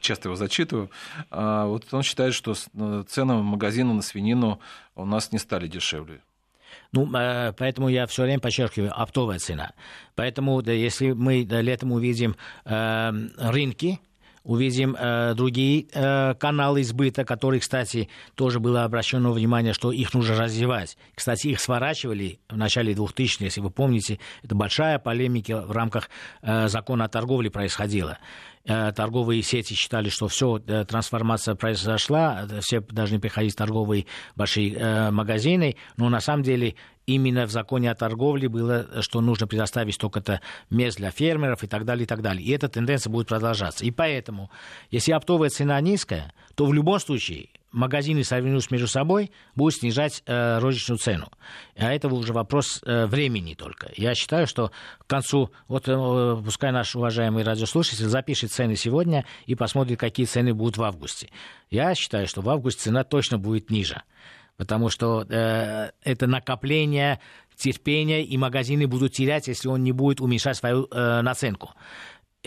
[0.00, 0.90] часто его зачитываю.
[1.30, 4.58] А вот он считает, что э, цены в магазины на свинину
[4.96, 6.20] у нас не стали дешевле.
[6.92, 9.72] Ну, э, поэтому я все время подчеркиваю, оптовая цена.
[10.14, 14.00] Поэтому, да, если мы летом увидим э, рынки,
[14.44, 20.36] увидим э, другие э, каналы сбыта, которые, кстати, тоже было обращено внимание, что их нужно
[20.36, 20.96] развивать.
[21.14, 26.10] Кстати, их сворачивали в начале 2000-х, если вы помните, это большая полемика в рамках
[26.42, 28.18] э, закона о торговле происходила.
[28.66, 34.06] Э, торговые сети считали, что все, э, трансформация произошла, э, все должны приходить в торговые
[34.36, 36.74] большие магазины, но на самом деле
[37.04, 41.84] именно в законе о торговле было, что нужно предоставить только-то мест для фермеров и так
[41.84, 42.42] далее, и так далее.
[42.42, 43.84] И эта тенденция будет продолжаться.
[43.84, 44.50] И поэтому,
[44.90, 50.58] если оптовая цена низкая, то в любом случае магазины, соревнуются между собой, будут снижать э,
[50.58, 51.28] розничную цену.
[51.76, 53.90] А это уже вопрос э, времени только.
[53.96, 59.54] Я считаю, что к концу, вот э, пускай наш уважаемый радиослушатель запишет цены сегодня и
[59.54, 61.28] посмотрит, какие цены будут в августе.
[61.70, 64.02] Я считаю, что в августе цена точно будет ниже.
[64.56, 67.18] Потому что э, это накопление
[67.56, 71.72] терпения, и магазины будут терять, если он не будет уменьшать свою э, наценку.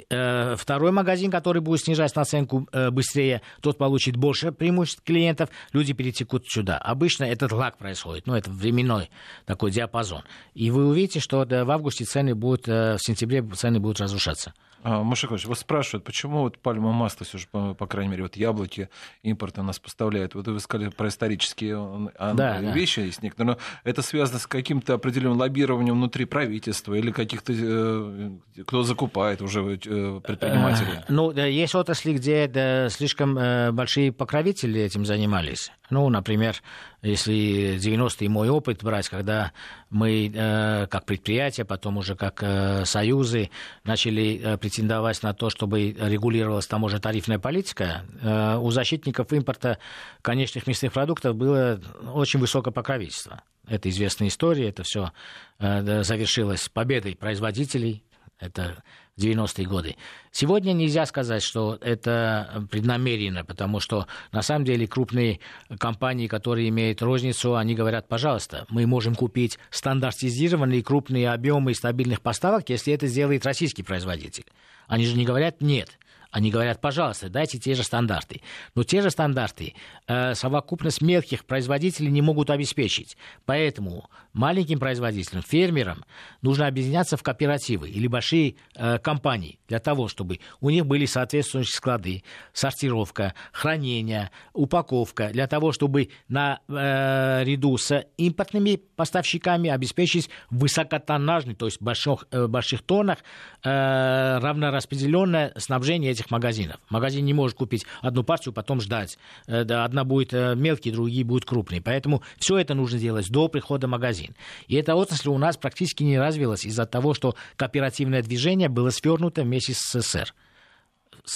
[0.09, 5.93] Э, второй магазин, который будет снижать наценку э, быстрее, тот получит больше преимуществ клиентов, люди
[5.93, 6.77] перетекут сюда.
[6.77, 9.09] Обычно этот лаг происходит, ну, это временной
[9.45, 10.23] такой диапазон.
[10.53, 14.53] И вы увидите, что в августе цены будут, э, в сентябре цены будут разрушаться.
[14.87, 18.37] А, Машикович, вас спрашивают, почему вот пальмовое масло все же, по, по крайней мере, вот
[18.37, 18.87] яблоки
[19.21, 20.33] импорта нас поставляют.
[20.33, 21.75] Вот вы сказали про исторические
[22.17, 23.07] а, да, вещи да.
[23.07, 28.83] есть некоторые, но это связано с каким-то определенным лоббированием внутри правительства или каких-то, э, кто
[28.83, 31.03] закупает уже э, предприниматели?
[31.09, 35.69] Ну, есть отрасли, где слишком э, большие покровители этим занимались.
[35.89, 36.55] Ну, например,
[37.01, 39.51] если 90-е мой опыт брать, когда
[39.89, 43.51] мы э, как предприятие, потом уже как э, союзы
[43.83, 49.77] начали э, претендовать на то, чтобы регулировалась таможенно-тарифная политика, э, у защитников импорта
[50.21, 51.79] конечных мясных продуктов было
[52.13, 53.43] очень высокое покровительство.
[53.67, 55.11] Это известная история, это все
[55.59, 58.03] э, завершилось победой производителей.
[58.39, 58.83] Это
[59.17, 59.95] 90-е годы.
[60.31, 65.39] Сегодня нельзя сказать, что это преднамеренно, потому что на самом деле крупные
[65.79, 72.69] компании, которые имеют розницу, они говорят, пожалуйста, мы можем купить стандартизированные крупные объемы стабильных поставок,
[72.69, 74.45] если это сделает российский производитель.
[74.87, 75.97] Они же не говорят нет.
[76.37, 78.41] Они говорят, пожалуйста, дайте те же стандарты.
[78.75, 79.73] Но те же стандарты
[80.05, 83.17] э, совокупность мелких производителей не могут обеспечить.
[83.47, 86.05] Поэтому маленьким производителям, фермерам
[86.43, 91.73] нужно объединяться в кооперативы или большие э, компании для того, чтобы у них были соответствующие
[91.73, 92.23] склады,
[92.53, 101.65] сортировка, хранение, упаковка, для того, чтобы на э, ряду с импортными поставщиками обеспечить высокотоннажный, то
[101.65, 103.17] есть больших, э, больших тоннах,
[103.63, 106.77] э, равнораспределенное снабжение этих магазинов.
[106.89, 109.17] Магазин не может купить одну партию, потом ждать.
[109.47, 111.81] Э, одна будет э, мелкие, другие будут крупные.
[111.81, 114.35] Поэтому все это нужно делать до прихода в магазин.
[114.67, 119.43] И эта отрасль у нас практически не развилась из-за того, что кооперативное движение было свернуто
[119.43, 120.33] вместе с СССР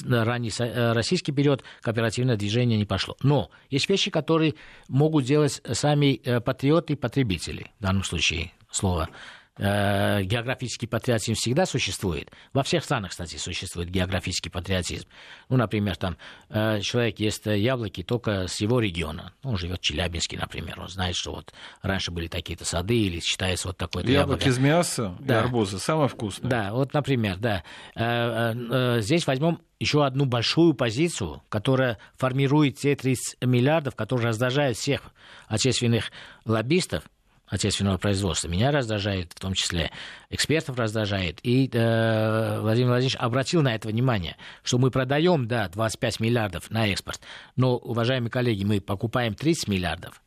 [0.10, 3.18] ранний э, российский период кооперативное движение не пошло.
[3.24, 4.56] Но есть вещи, которые
[4.88, 9.10] могут делать сами патриоты и потребители, в данном случае слово
[9.58, 12.32] э, географический патриотизм всегда существует.
[12.54, 15.08] Во всех странах, кстати, существует географический патриотизм.
[15.50, 16.18] Ну, например, там
[16.50, 19.34] э, человек ест яблоки только с его региона.
[19.44, 20.80] Он живет в Челябинске, например.
[20.80, 24.40] Он знает, что вот раньше были такие-то сады или считается вот такое-то яблоко.
[24.40, 25.36] Яблоки из мяса да.
[25.36, 26.50] и арбуза самое вкусное.
[26.50, 27.64] Да, вот, например, да.
[27.96, 34.28] Э, э, э, здесь возьмем еще одну большую позицию, которая формирует те 30 миллиардов, которые
[34.28, 35.02] раздражают всех
[35.48, 36.12] отечественных
[36.46, 37.04] лоббистов,
[37.52, 38.48] отечественного производства.
[38.48, 39.92] Меня раздражает, в том числе
[40.30, 41.40] экспертов раздражает.
[41.44, 46.88] И э, Владимир Владимирович обратил на это внимание, что мы продаем, да, 25 миллиардов на
[46.88, 47.20] экспорт,
[47.58, 50.24] но, уважаемые коллеги, мы покупаем 30 миллиардов.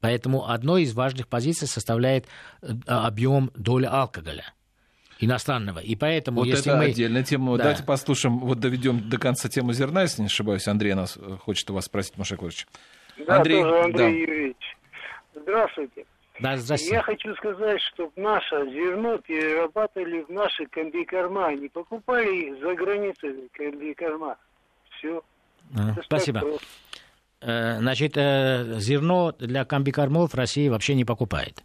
[0.00, 2.26] Поэтому одной из важных позиций составляет
[2.60, 4.52] э, объем доли алкоголя
[5.20, 5.78] иностранного.
[5.78, 6.86] И поэтому, вот если это мы...
[6.86, 7.56] отдельная тема.
[7.56, 7.64] Да.
[7.64, 10.66] Давайте послушаем, вот доведем до конца тему зерна, если не ошибаюсь.
[10.66, 12.66] Андрей нас э, хочет у вас спросить, Маша Егорович.
[13.26, 14.08] Да, Андрей, тоже Андрей да.
[14.08, 14.76] Юрьевич.
[15.34, 16.04] Здравствуйте.
[16.40, 16.94] Да, здравствуйте.
[16.94, 24.36] Я хочу сказать, чтобы наше зерно перерабатывали в наши комбикорма, не покупали за границей комбикорма.
[24.90, 25.22] Все.
[25.76, 26.42] А, спасибо.
[27.40, 31.62] Э, значит, э, зерно для комбикормов Россия вообще не покупает.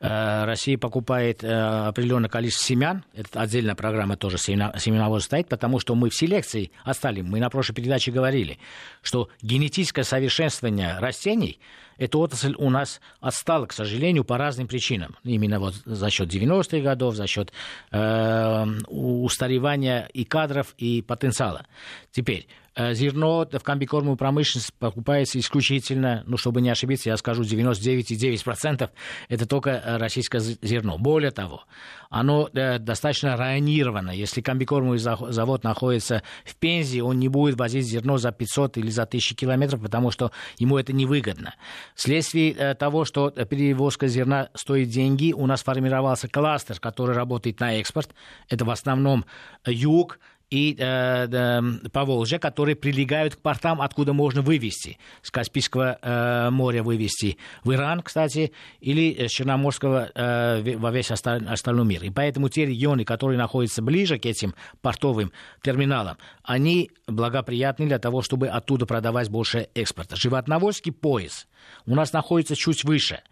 [0.00, 3.04] Э, Россия покупает определенное количество семян.
[3.14, 7.22] Это отдельная программа тоже семеновоз стоит, потому что мы в селекции оставили.
[7.22, 8.58] Мы на прошлой передаче говорили,
[9.00, 11.60] что генетическое совершенствование растений–
[11.98, 15.16] эта отрасль у нас отстала, к сожалению, по разным причинам.
[15.24, 17.52] Именно вот за счет 90-х годов, за счет
[17.90, 21.66] э, устаревания и кадров, и потенциала.
[22.10, 28.90] Теперь, зерно в комбикормовую промышленность покупается исключительно, ну, чтобы не ошибиться, я скажу 99,9%
[29.28, 30.98] это только российское зерно.
[30.98, 31.64] Более того,
[32.10, 34.10] оно э, достаточно районировано.
[34.10, 39.04] Если комбикормовый завод находится в Пензе, он не будет возить зерно за 500 или за
[39.04, 41.54] 1000 километров, потому что ему это невыгодно.
[41.94, 47.78] Вследствие э, того, что перевозка зерна стоит деньги, у нас формировался кластер, который работает на
[47.78, 48.10] экспорт.
[48.48, 49.24] Это в основном
[49.66, 50.18] юг,
[50.52, 51.62] и э, э,
[51.92, 54.98] Поволжья, которые прилегают к портам, откуда можно вывести.
[55.22, 61.46] С Каспийского э, моря вывести в Иран, кстати, или с Черноморского э, во весь осталь,
[61.46, 62.04] остальной мир.
[62.04, 68.20] И поэтому те регионы, которые находятся ближе к этим портовым терминалам, они благоприятны для того,
[68.20, 70.16] чтобы оттуда продавать больше экспорта.
[70.16, 71.46] Животноводский пояс
[71.86, 73.22] у нас находится чуть выше.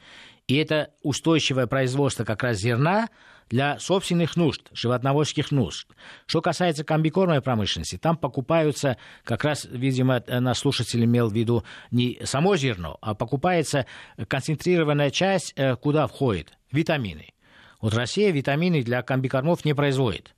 [0.46, 3.08] И это устойчивое производство как раз зерна,
[3.50, 5.88] для собственных нужд, животноводческих нужд.
[6.26, 12.20] Что касается комбикормовой промышленности, там покупаются, как раз, видимо, наш слушатель имел в виду не
[12.24, 13.86] само зерно, а покупается
[14.28, 17.34] концентрированная часть, э, куда входит витамины.
[17.80, 20.34] Вот Россия витамины для комбикормов не производит.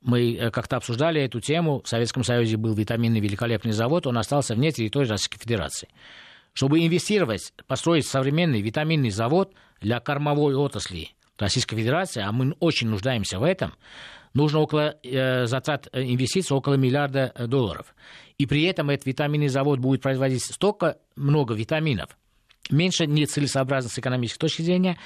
[0.00, 1.82] Мы э, как-то обсуждали эту тему.
[1.84, 5.88] В Советском Союзе был витаминный великолепный завод, он остался вне территории Российской Федерации.
[6.54, 13.38] Чтобы инвестировать, построить современный витаминный завод для кормовой отрасли Российской Федерации, а мы очень нуждаемся
[13.38, 13.74] в этом,
[14.34, 17.94] нужно около э, затрат э, инвестиций около миллиарда э, долларов.
[18.38, 22.16] И при этом этот витаминный завод будет производить столько много витаминов,
[22.70, 24.98] меньше нецелесообразно с экономической точки зрения,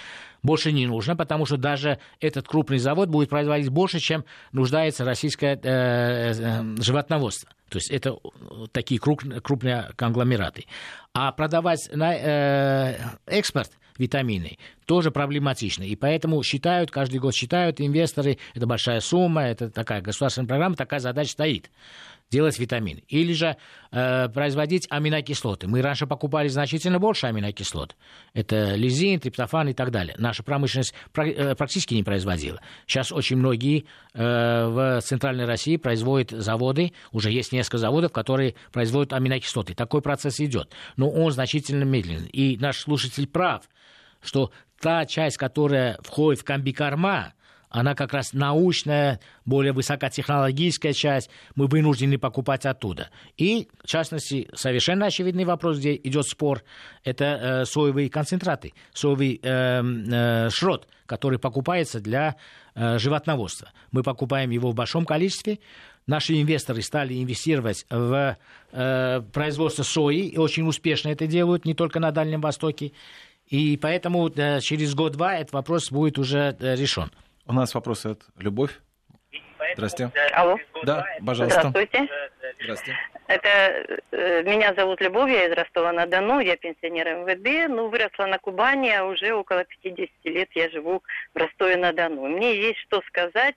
[0.43, 5.59] больше не нужно, потому что даже этот крупный завод будет производить больше, чем нуждается российское
[5.63, 7.51] э, э, животноводство.
[7.69, 8.17] То есть это
[8.73, 10.65] такие крупные, крупные конгломераты.
[11.13, 15.85] А продавать на э, экспорт витамины, тоже проблематично.
[15.85, 21.01] И поэтому считают, каждый год считают инвесторы, это большая сумма, это такая государственная программа, такая
[21.01, 21.71] задача стоит
[22.31, 23.03] делать витамин.
[23.09, 23.57] Или же
[23.91, 25.67] э, производить аминокислоты.
[25.67, 27.97] Мы раньше покупали значительно больше аминокислот.
[28.35, 30.15] Это лизин, триптофан и так далее.
[30.17, 32.61] Наша промышленность э, практически не производила.
[32.87, 34.23] Сейчас очень многие э,
[34.67, 39.75] в Центральной России производят заводы, уже есть несколько заводов, которые производят аминокислоты.
[39.75, 40.71] Такой процесс идет.
[40.97, 42.29] Но он значительно медленный.
[42.29, 43.63] И наш слушатель прав–
[44.21, 44.51] что
[44.81, 47.35] та часть, которая входит в комбикорма,
[47.71, 53.11] она как раз научная, более высокотехнологическая часть, мы вынуждены покупать оттуда.
[53.37, 56.65] И, в частности, совершенно очевидный вопрос, где идет спор,
[57.05, 62.35] это э, соевые концентраты, соевый э, э, шрот, который покупается для
[62.75, 63.71] э, животноводства.
[63.93, 65.61] Мы покупаем его в большом количестве,
[66.07, 68.37] наши инвесторы стали инвестировать в
[68.73, 72.93] э, производство сои, и очень успешно это делают, не только на Дальнем Востоке.
[73.51, 77.11] И поэтому э, через год-два этот вопрос будет уже э, решен.
[77.47, 78.71] У нас вопросы от Любовь.
[79.75, 80.11] Здрасте.
[80.33, 80.57] Алло.
[80.85, 81.61] Да, пожалуйста.
[81.61, 82.09] Здравствуйте.
[82.63, 82.99] Здравствуйте.
[83.27, 88.91] Это э, меня зовут Любовь, я из Ростова-на-Дону, я пенсионер МВД, ну, выросла на Кубани,
[88.91, 91.03] а уже около 50 лет я живу
[91.35, 92.27] в Ростове-на-Дону.
[92.29, 93.55] Мне есть что сказать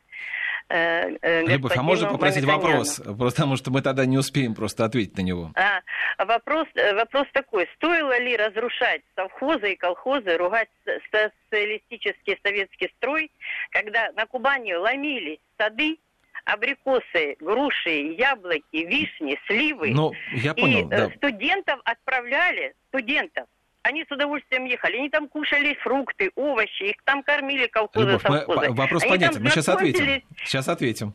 [0.70, 2.99] Э, э, Любовь, а можно попросить вопрос?
[2.99, 5.51] Потому что мы тогда не успеем просто ответить на него.
[5.55, 5.82] А,
[6.26, 7.68] вопрос, э, вопрос такой.
[7.76, 10.70] Стоило ли разрушать совхозы и колхозы, ругать
[11.11, 13.32] социалистический советский строй,
[13.72, 15.97] когда на Кубани ломились сады,
[16.45, 19.91] абрикосы, груши, яблоки, вишни, сливы.
[19.93, 21.09] Ну, я понял, и да.
[21.18, 23.45] студентов отправляли, студентов,
[23.84, 24.97] они с удовольствием ехали.
[24.97, 28.69] Они там кушали фрукты, овощи, их там кормили колхозы, Любовь, совхозы.
[28.69, 30.23] Мы, вопрос Они понятен, мы сейчас ответим.
[30.43, 31.13] Сейчас ответим.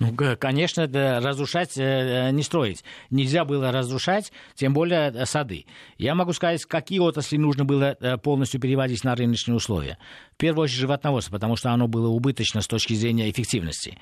[0.00, 2.84] Ну, конечно, да, разрушать, э, не строить.
[3.10, 5.66] Нельзя было разрушать, тем более э, сады.
[5.98, 9.98] Я могу сказать, какие отрасли нужно было э, полностью переводить на рыночные условия.
[10.32, 13.98] В первую очередь животноводство, потому что оно было убыточно с точки зрения эффективности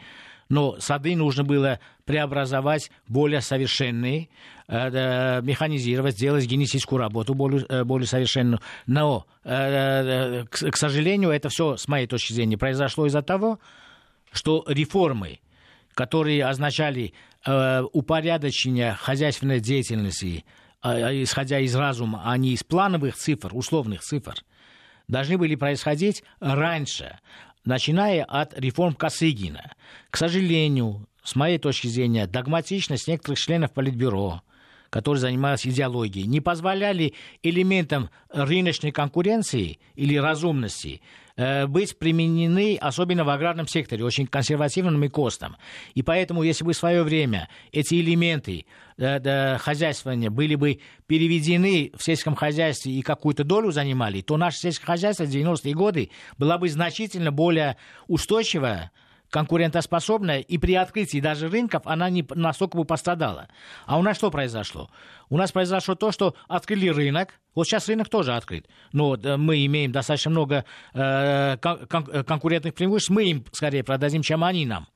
[0.49, 4.29] но сады нужно было преобразовать более совершенные,
[4.67, 8.61] э, механизировать, сделать генетическую работу более, э, более совершенную.
[8.87, 13.59] Но, э, к, сожалению, это все, с моей точки зрения, произошло из-за того,
[14.33, 15.41] что реформы,
[15.95, 17.13] которые означали
[17.93, 20.45] упорядочение хозяйственной деятельности,
[20.83, 24.35] э, исходя из разума, а не из плановых цифр, условных цифр,
[25.07, 27.19] должны были происходить раньше
[27.69, 29.73] начиная от реформ Косыгина.
[30.11, 34.43] К сожалению, с моей точки зрения, догматичность некоторых членов Политбюро,
[34.89, 37.13] которые занимались идеологией, не позволяли
[37.43, 41.03] элементам рыночной конкуренции или разумности
[41.67, 45.57] быть применены, особенно в аграрном секторе, очень консервативным и костом.
[45.95, 48.67] И поэтому, если бы в свое время эти элементы
[48.97, 54.59] э, э, хозяйствования были бы переведены в сельском хозяйстве и какую-то долю занимали, то наше
[54.59, 57.77] сельское хозяйство в 90-е годы было бы значительно более
[58.09, 58.91] устойчивое,
[59.31, 63.49] конкурентоспособная, и при открытии даже рынков она не настолько бы пострадала.
[63.87, 64.91] А у нас что произошло?
[65.29, 69.93] У нас произошло то, что открыли рынок, вот сейчас рынок тоже открыт, но мы имеем
[69.93, 70.65] достаточно много
[70.95, 74.89] э, кон- конкурентных преимуществ, мы им скорее продадим, чем они нам.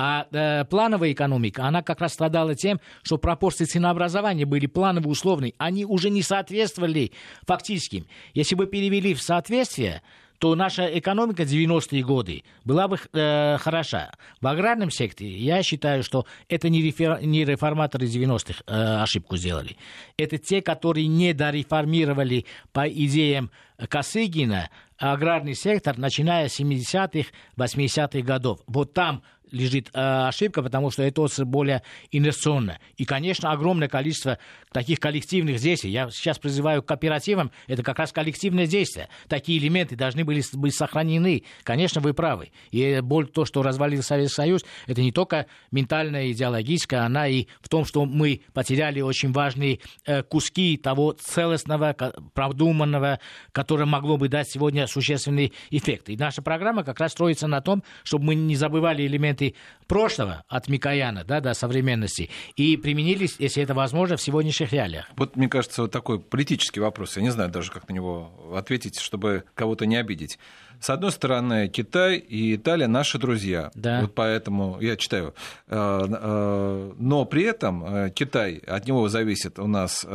[0.00, 5.54] А э, плановая экономика, она как раз страдала тем, что пропорции ценообразования были плановые, условные.
[5.58, 7.10] Они уже не соответствовали
[7.44, 8.06] фактическим.
[8.32, 10.02] Если бы перевели в соответствие,
[10.38, 14.12] то наша экономика 90-е годы была бы э, хороша.
[14.40, 17.20] В аграрном секторе я считаю, что это не, рефер...
[17.22, 19.76] не реформаторы 90-х э, ошибку сделали.
[20.16, 23.50] Это те, которые не дореформировали по идеям
[23.88, 28.60] Косыгина аграрный сектор, начиная с 70-х, 80-х годов.
[28.66, 32.80] Вот там лежит э, ошибка, потому что это отрасль более инвестиционная.
[32.96, 34.38] И, конечно, огромное количество
[34.72, 35.90] таких коллективных действий.
[35.90, 39.08] Я сейчас призываю к кооперативам, это как раз коллективное действие.
[39.28, 41.44] Такие элементы должны были быть сохранены.
[41.62, 42.50] Конечно, вы правы.
[42.70, 47.68] И боль то, что развалил Советский Союз, это не только ментальная, идеологическая, она и в
[47.68, 51.94] том, что мы потеряли очень важные э, куски того целостного,
[52.34, 53.20] продуманного,
[53.52, 56.08] которое могло бы дать сегодня существенный эффект.
[56.08, 59.54] И наша программа как раз строится на том, чтобы мы не забывали элементы элементы
[59.86, 65.08] прошлого от Микояна да, до современности и применились, если это возможно, в сегодняшних реалиях.
[65.16, 67.16] Вот, мне кажется, вот такой политический вопрос.
[67.16, 70.38] Я не знаю даже, как на него ответить, чтобы кого-то не обидеть.
[70.80, 73.70] С одной стороны, Китай и Италия наши друзья.
[73.74, 74.02] Да.
[74.02, 75.34] Вот поэтому я читаю.
[75.66, 80.06] Э, э, но при этом э, Китай, от него зависит у нас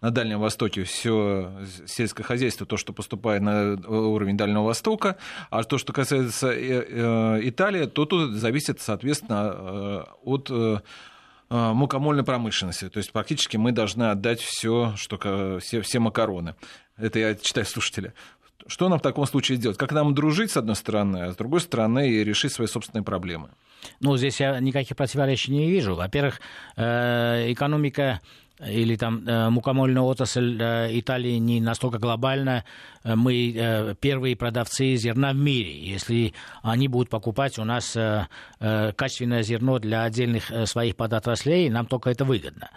[0.00, 1.50] на Дальнем Востоке все
[1.86, 5.16] сельское хозяйство, то, что поступает на уровень Дальнего Востока.
[5.50, 6.50] А то, что касается
[7.48, 10.50] Италии, то тут зависит, соответственно, от
[11.48, 12.88] мукомольной промышленности.
[12.88, 16.54] То есть практически мы должны отдать все, что, все, все макароны.
[16.96, 18.14] Это я читаю слушателя.
[18.70, 19.76] Что нам в таком случае делать?
[19.76, 23.48] Как нам дружить, с одной стороны, а с другой стороны, и решить свои собственные проблемы?
[23.98, 25.96] Ну, здесь я никаких противоречий не вижу.
[25.96, 26.40] Во-первых,
[26.76, 28.20] э, экономика
[28.64, 32.64] или там э, мукомольная отрасль э, Италии не настолько глобальна.
[33.02, 35.76] Мы первые продавцы зерна в мире.
[35.76, 37.96] Если они будут покупать у нас
[38.60, 42.68] качественное зерно для отдельных своих подотраслей, нам только это выгодно.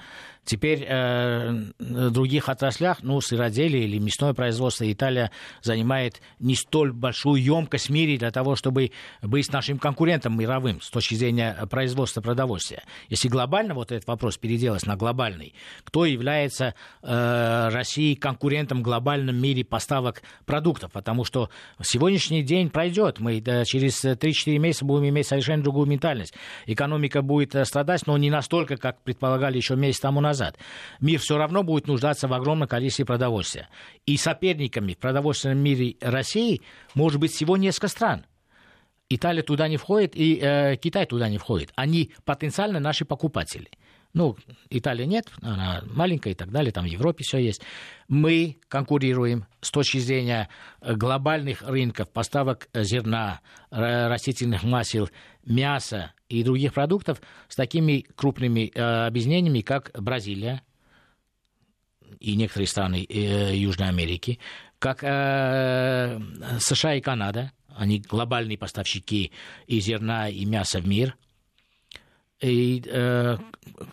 [0.45, 5.31] Теперь э, в других отраслях, ну, сыроделие или мясное производство, Италия
[5.61, 8.91] занимает не столь большую емкость в мире для того, чтобы
[9.21, 12.83] быть нашим конкурентом мировым с точки зрения производства продовольствия.
[13.07, 15.53] Если глобально вот этот вопрос переделать на глобальный,
[15.85, 20.91] кто является э, России конкурентом в глобальном мире поставок продуктов?
[20.91, 21.49] Потому что
[21.81, 26.33] сегодняшний день пройдет, мы да, через 3-4 месяца будем иметь совершенно другую ментальность.
[26.65, 30.57] Экономика будет э, страдать, но не настолько, как предполагали еще месяц тому назад назад.
[30.99, 33.69] Мир все равно будет нуждаться в огромном количестве продовольствия.
[34.05, 36.61] И соперниками в продовольственном мире России
[36.95, 38.25] может быть всего несколько стран.
[39.09, 41.71] Италия туда не входит, и э, Китай туда не входит.
[41.75, 43.69] Они потенциально наши покупатели.
[44.13, 44.37] Ну,
[44.69, 47.61] Италия нет, она маленькая и так далее, там в Европе все есть.
[48.07, 50.49] Мы конкурируем с точки зрения
[50.81, 53.41] э, глобальных рынков поставок зерна,
[53.71, 55.09] растительных масел,
[55.45, 60.61] мяса и других продуктов с такими крупными э, объединениями, как Бразилия
[62.19, 64.39] и некоторые страны э, Южной Америки,
[64.79, 66.19] как э,
[66.59, 69.31] США и Канада, они глобальные поставщики
[69.67, 71.15] и зерна, и мяса в мир.
[72.43, 73.37] И э,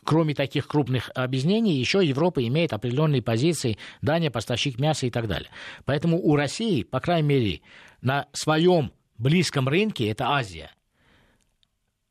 [0.05, 5.49] кроме таких крупных объединений, еще Европа имеет определенные позиции, Дания поставщик мяса и так далее.
[5.85, 7.61] Поэтому у России, по крайней мере,
[8.03, 10.71] на своем близком рынке, это Азия,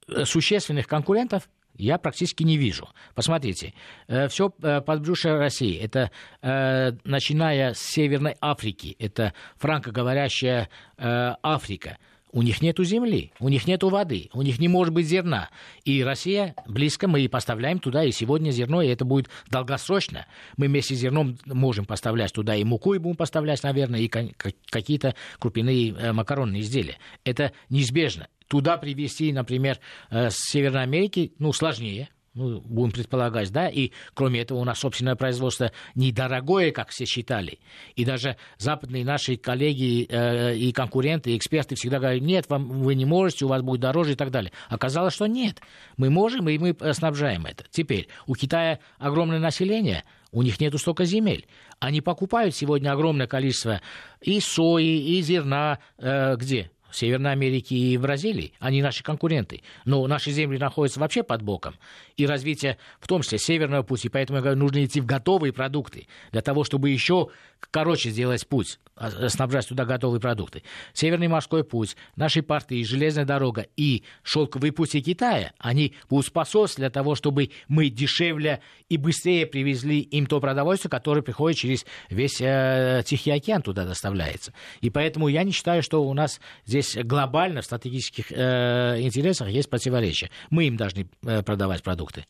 [0.10, 2.90] Э, существенных конкурентов я практически не вижу.
[3.16, 3.74] Посмотрите,
[4.08, 6.12] э, все э, подбрюшье России, это
[6.42, 11.98] начиная с Северной Африки, это франкоговорящая Африка,
[12.32, 15.50] у них нет земли, у них нет воды, у них не может быть зерна.
[15.84, 20.26] И Россия близко, мы и поставляем туда и сегодня зерно, и это будет долгосрочно.
[20.58, 25.16] Мы вместе с зерном можем поставлять туда и муку, и будем поставлять, наверное, и какие-то
[25.40, 26.98] крупяные макаронные изделия.
[27.24, 32.10] Это неизбежно туда привезти, например, э, с Северной Америки, ну, сложнее,
[32.40, 37.60] ну, будем предполагать, да, и кроме этого у нас собственное производство недорогое, как все считали.
[37.96, 42.96] И даже западные наши коллеги э, и конкуренты, и эксперты всегда говорят, нет, вам, вы
[42.96, 44.54] не можете, у вас будет дороже и так далее.
[44.70, 45.62] Оказалось, что нет.
[45.98, 47.66] Мы можем, и мы снабжаем это.
[47.70, 51.46] Теперь, у Китая огромное население, у них нету столько земель.
[51.80, 53.82] Они покупают сегодня огромное количество
[54.22, 56.72] и сои, и зерна, э, где?
[56.92, 59.62] Северной Америки и Бразилии, они наши конкуренты.
[59.86, 61.76] Но наши земли находятся вообще под боком.
[62.18, 64.10] И развитие, в том числе, северного пути.
[64.10, 67.30] Поэтому я говорю, нужно идти в готовые продукты для того, чтобы еще
[67.72, 70.64] короче сделать путь, а, снабжать туда готовые продукты.
[70.94, 76.90] Северный морской путь, наши порты, железная дорога и шелковые пути Китая, они будут способствовать для
[76.90, 83.04] того, чтобы мы дешевле и быстрее привезли им то продовольствие, которое приходит через весь э,
[83.06, 84.54] Тихий океан туда доставляется.
[84.82, 89.70] И поэтому я не считаю, что у нас здесь глобально в стратегических э, интересах есть
[89.70, 90.30] противоречие.
[90.50, 92.26] Мы им должны э, продавать продукты.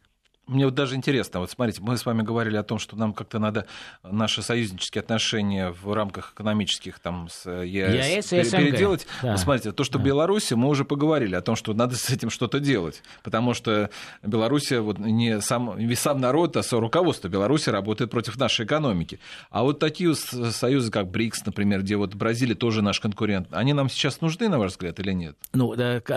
[0.50, 3.38] Мне вот даже интересно, вот смотрите, мы с вами говорили о том, что нам как-то
[3.38, 3.68] надо
[4.04, 9.06] наши союзнические отношения в рамках экономических там с ЕС, ЕС переделать.
[9.22, 9.38] Да.
[9.38, 10.06] смотрите, то, что да.
[10.06, 13.92] Беларусь, мы уже поговорили о том, что надо с этим что-то делать, потому что
[14.24, 19.20] Беларусь, вот не сам, не сам народ, а руководство Беларуси работает против нашей экономики.
[19.52, 23.88] А вот такие союзы, как БРИКС, например, где вот Бразилия тоже наш конкурент, они нам
[23.88, 25.36] сейчас нужны, на ваш взгляд, или нет?
[25.54, 25.76] Ну,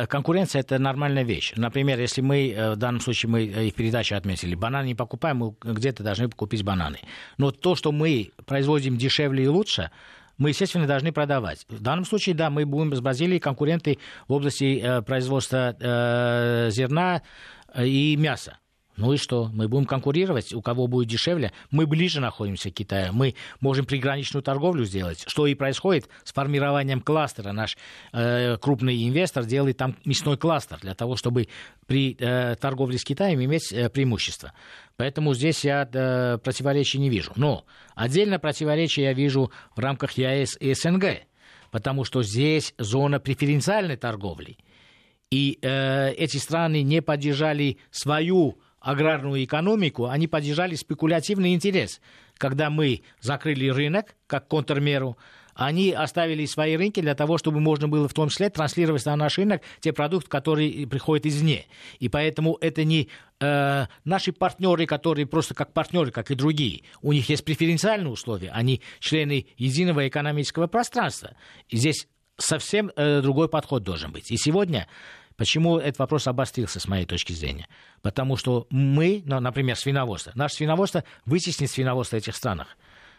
[0.09, 1.53] конкуренция– это нормальная вещь.
[1.57, 4.55] Например, если мы, э, в данном случае мы э, и в передаче отметили.
[4.55, 6.99] Бананы не покупаем, мы где-то должны купить бананы.
[7.39, 9.91] Но то, что мы производим дешевле и лучше,
[10.39, 11.67] мы, естественно, должны продавать.
[11.69, 13.99] В данном случае, да, мы будем с Бразилией конкуренты
[14.29, 17.23] в области э, производства э, зерна
[17.75, 18.59] э, и мяса.
[18.97, 19.51] Ну и что?
[19.53, 21.53] Мы будем конкурировать, у кого будет дешевле.
[21.71, 23.13] Мы ближе находимся к Китаю.
[23.13, 25.25] Мы можем приграничную торговлю сделать.
[25.27, 27.53] Что и происходит с формированием кластера.
[27.53, 27.79] Наш
[28.13, 31.49] э, крупный инвестор делает там мясной кластер для того, чтобы
[31.87, 34.53] при э, торговле с Китаем иметь э, преимущество.
[34.97, 37.33] Поэтому здесь я э, противоречий не вижу.
[37.37, 37.65] Но
[37.95, 41.05] отдельно противоречие я вижу в рамках ЕАЭС и СНГ.
[41.71, 44.59] Потому что здесь зона преференциальной торговли.
[45.31, 52.01] И э, эти страны не поддержали свою аграрную экономику, они поддержали спекулятивный интерес.
[52.37, 55.17] Когда мы закрыли рынок, как контрмеру,
[55.55, 59.39] они оставили свои рынки для того, чтобы можно было в том числе транслировать на наш
[59.39, 61.67] рынок те продукты, которые приходят извне.
[61.99, 63.09] И поэтому это не
[63.41, 66.83] э, наши партнеры, которые просто как партнеры, как и другие.
[67.03, 68.51] У них есть преференциальные условия.
[68.51, 71.37] Они члены единого экономического пространства.
[71.69, 72.09] И здесь
[72.39, 74.31] совсем э, другой подход должен быть.
[74.31, 74.89] И сегодня
[75.37, 77.67] Почему этот вопрос обострился, с моей точки зрения?
[78.03, 82.77] Потому что мы, ну, например, свиноводство, наше свиноводство вытеснит свиноводство этих странах.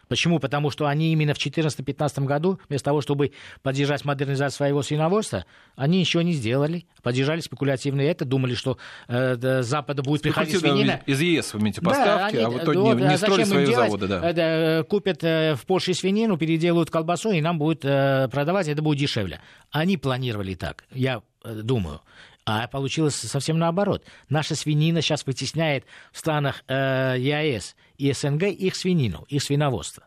[0.07, 0.39] Почему?
[0.39, 3.31] Потому что они именно в 2014-2015 году, вместо того, чтобы
[3.61, 5.45] поддержать модернизацию своего свиноводства,
[5.75, 6.85] они ничего не сделали.
[7.01, 8.77] Поддержали спекулятивно это, думали, что
[9.07, 11.01] э, Запада будет приходить свинина.
[11.05, 13.65] Из ЕС вы имеете поставки, да, они, а в итоге вот, не, не строили свои
[13.65, 13.85] делать?
[13.85, 14.07] заводы.
[14.07, 14.29] Да.
[14.29, 18.99] Это, купят э, в Польше свинину, переделают колбасу, и нам будет э, продавать, это будет
[18.99, 19.39] дешевле.
[19.71, 22.01] Они планировали так, я э, думаю.
[22.45, 24.03] А получилось совсем наоборот.
[24.29, 30.03] Наша свинина сейчас вытесняет в странах э, ЕАЭС и СНГ их свинину, их свиноводство.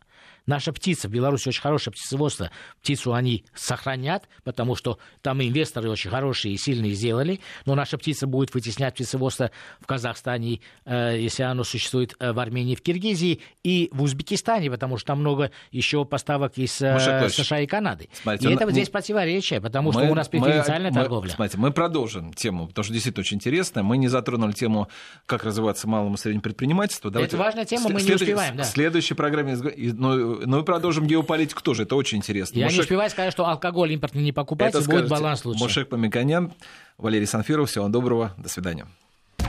[0.47, 6.11] Наша птица, в Беларуси очень хорошее птицеводство, птицу они сохранят, потому что там инвесторы очень
[6.11, 11.65] хорошие и сильные сделали, но наша птица будет вытеснять птицеводство в Казахстане, э, если оно
[11.65, 16.59] существует э, в Армении, в Киргизии и в Узбекистане, потому что там много еще поставок
[16.59, 18.09] из э, США и Канады.
[18.13, 21.31] Смотрите, и это вот здесь противоречие, потому мы, что у нас преференциальная мы, торговля.
[21.31, 23.83] Смотрите, мы продолжим тему, потому что действительно очень интересно.
[23.83, 24.89] Мы не затронули тему,
[25.27, 27.11] как развиваться малому и среднему предпринимательству.
[27.11, 27.37] Давайте...
[27.37, 28.57] Это важная тема, мы не успеваем.
[28.57, 28.63] Да.
[28.63, 32.59] В следующей программе, ну, но мы продолжим геополитику тоже, это очень интересно.
[32.59, 32.79] Я Мушек...
[32.79, 35.63] не успеваю сказать, что алкоголь импортный не покупать, это и будет баланс лучше.
[35.63, 36.53] Мушек Памиканян,
[36.99, 38.87] Валерий Санфиров, всего вам доброго, до свидания.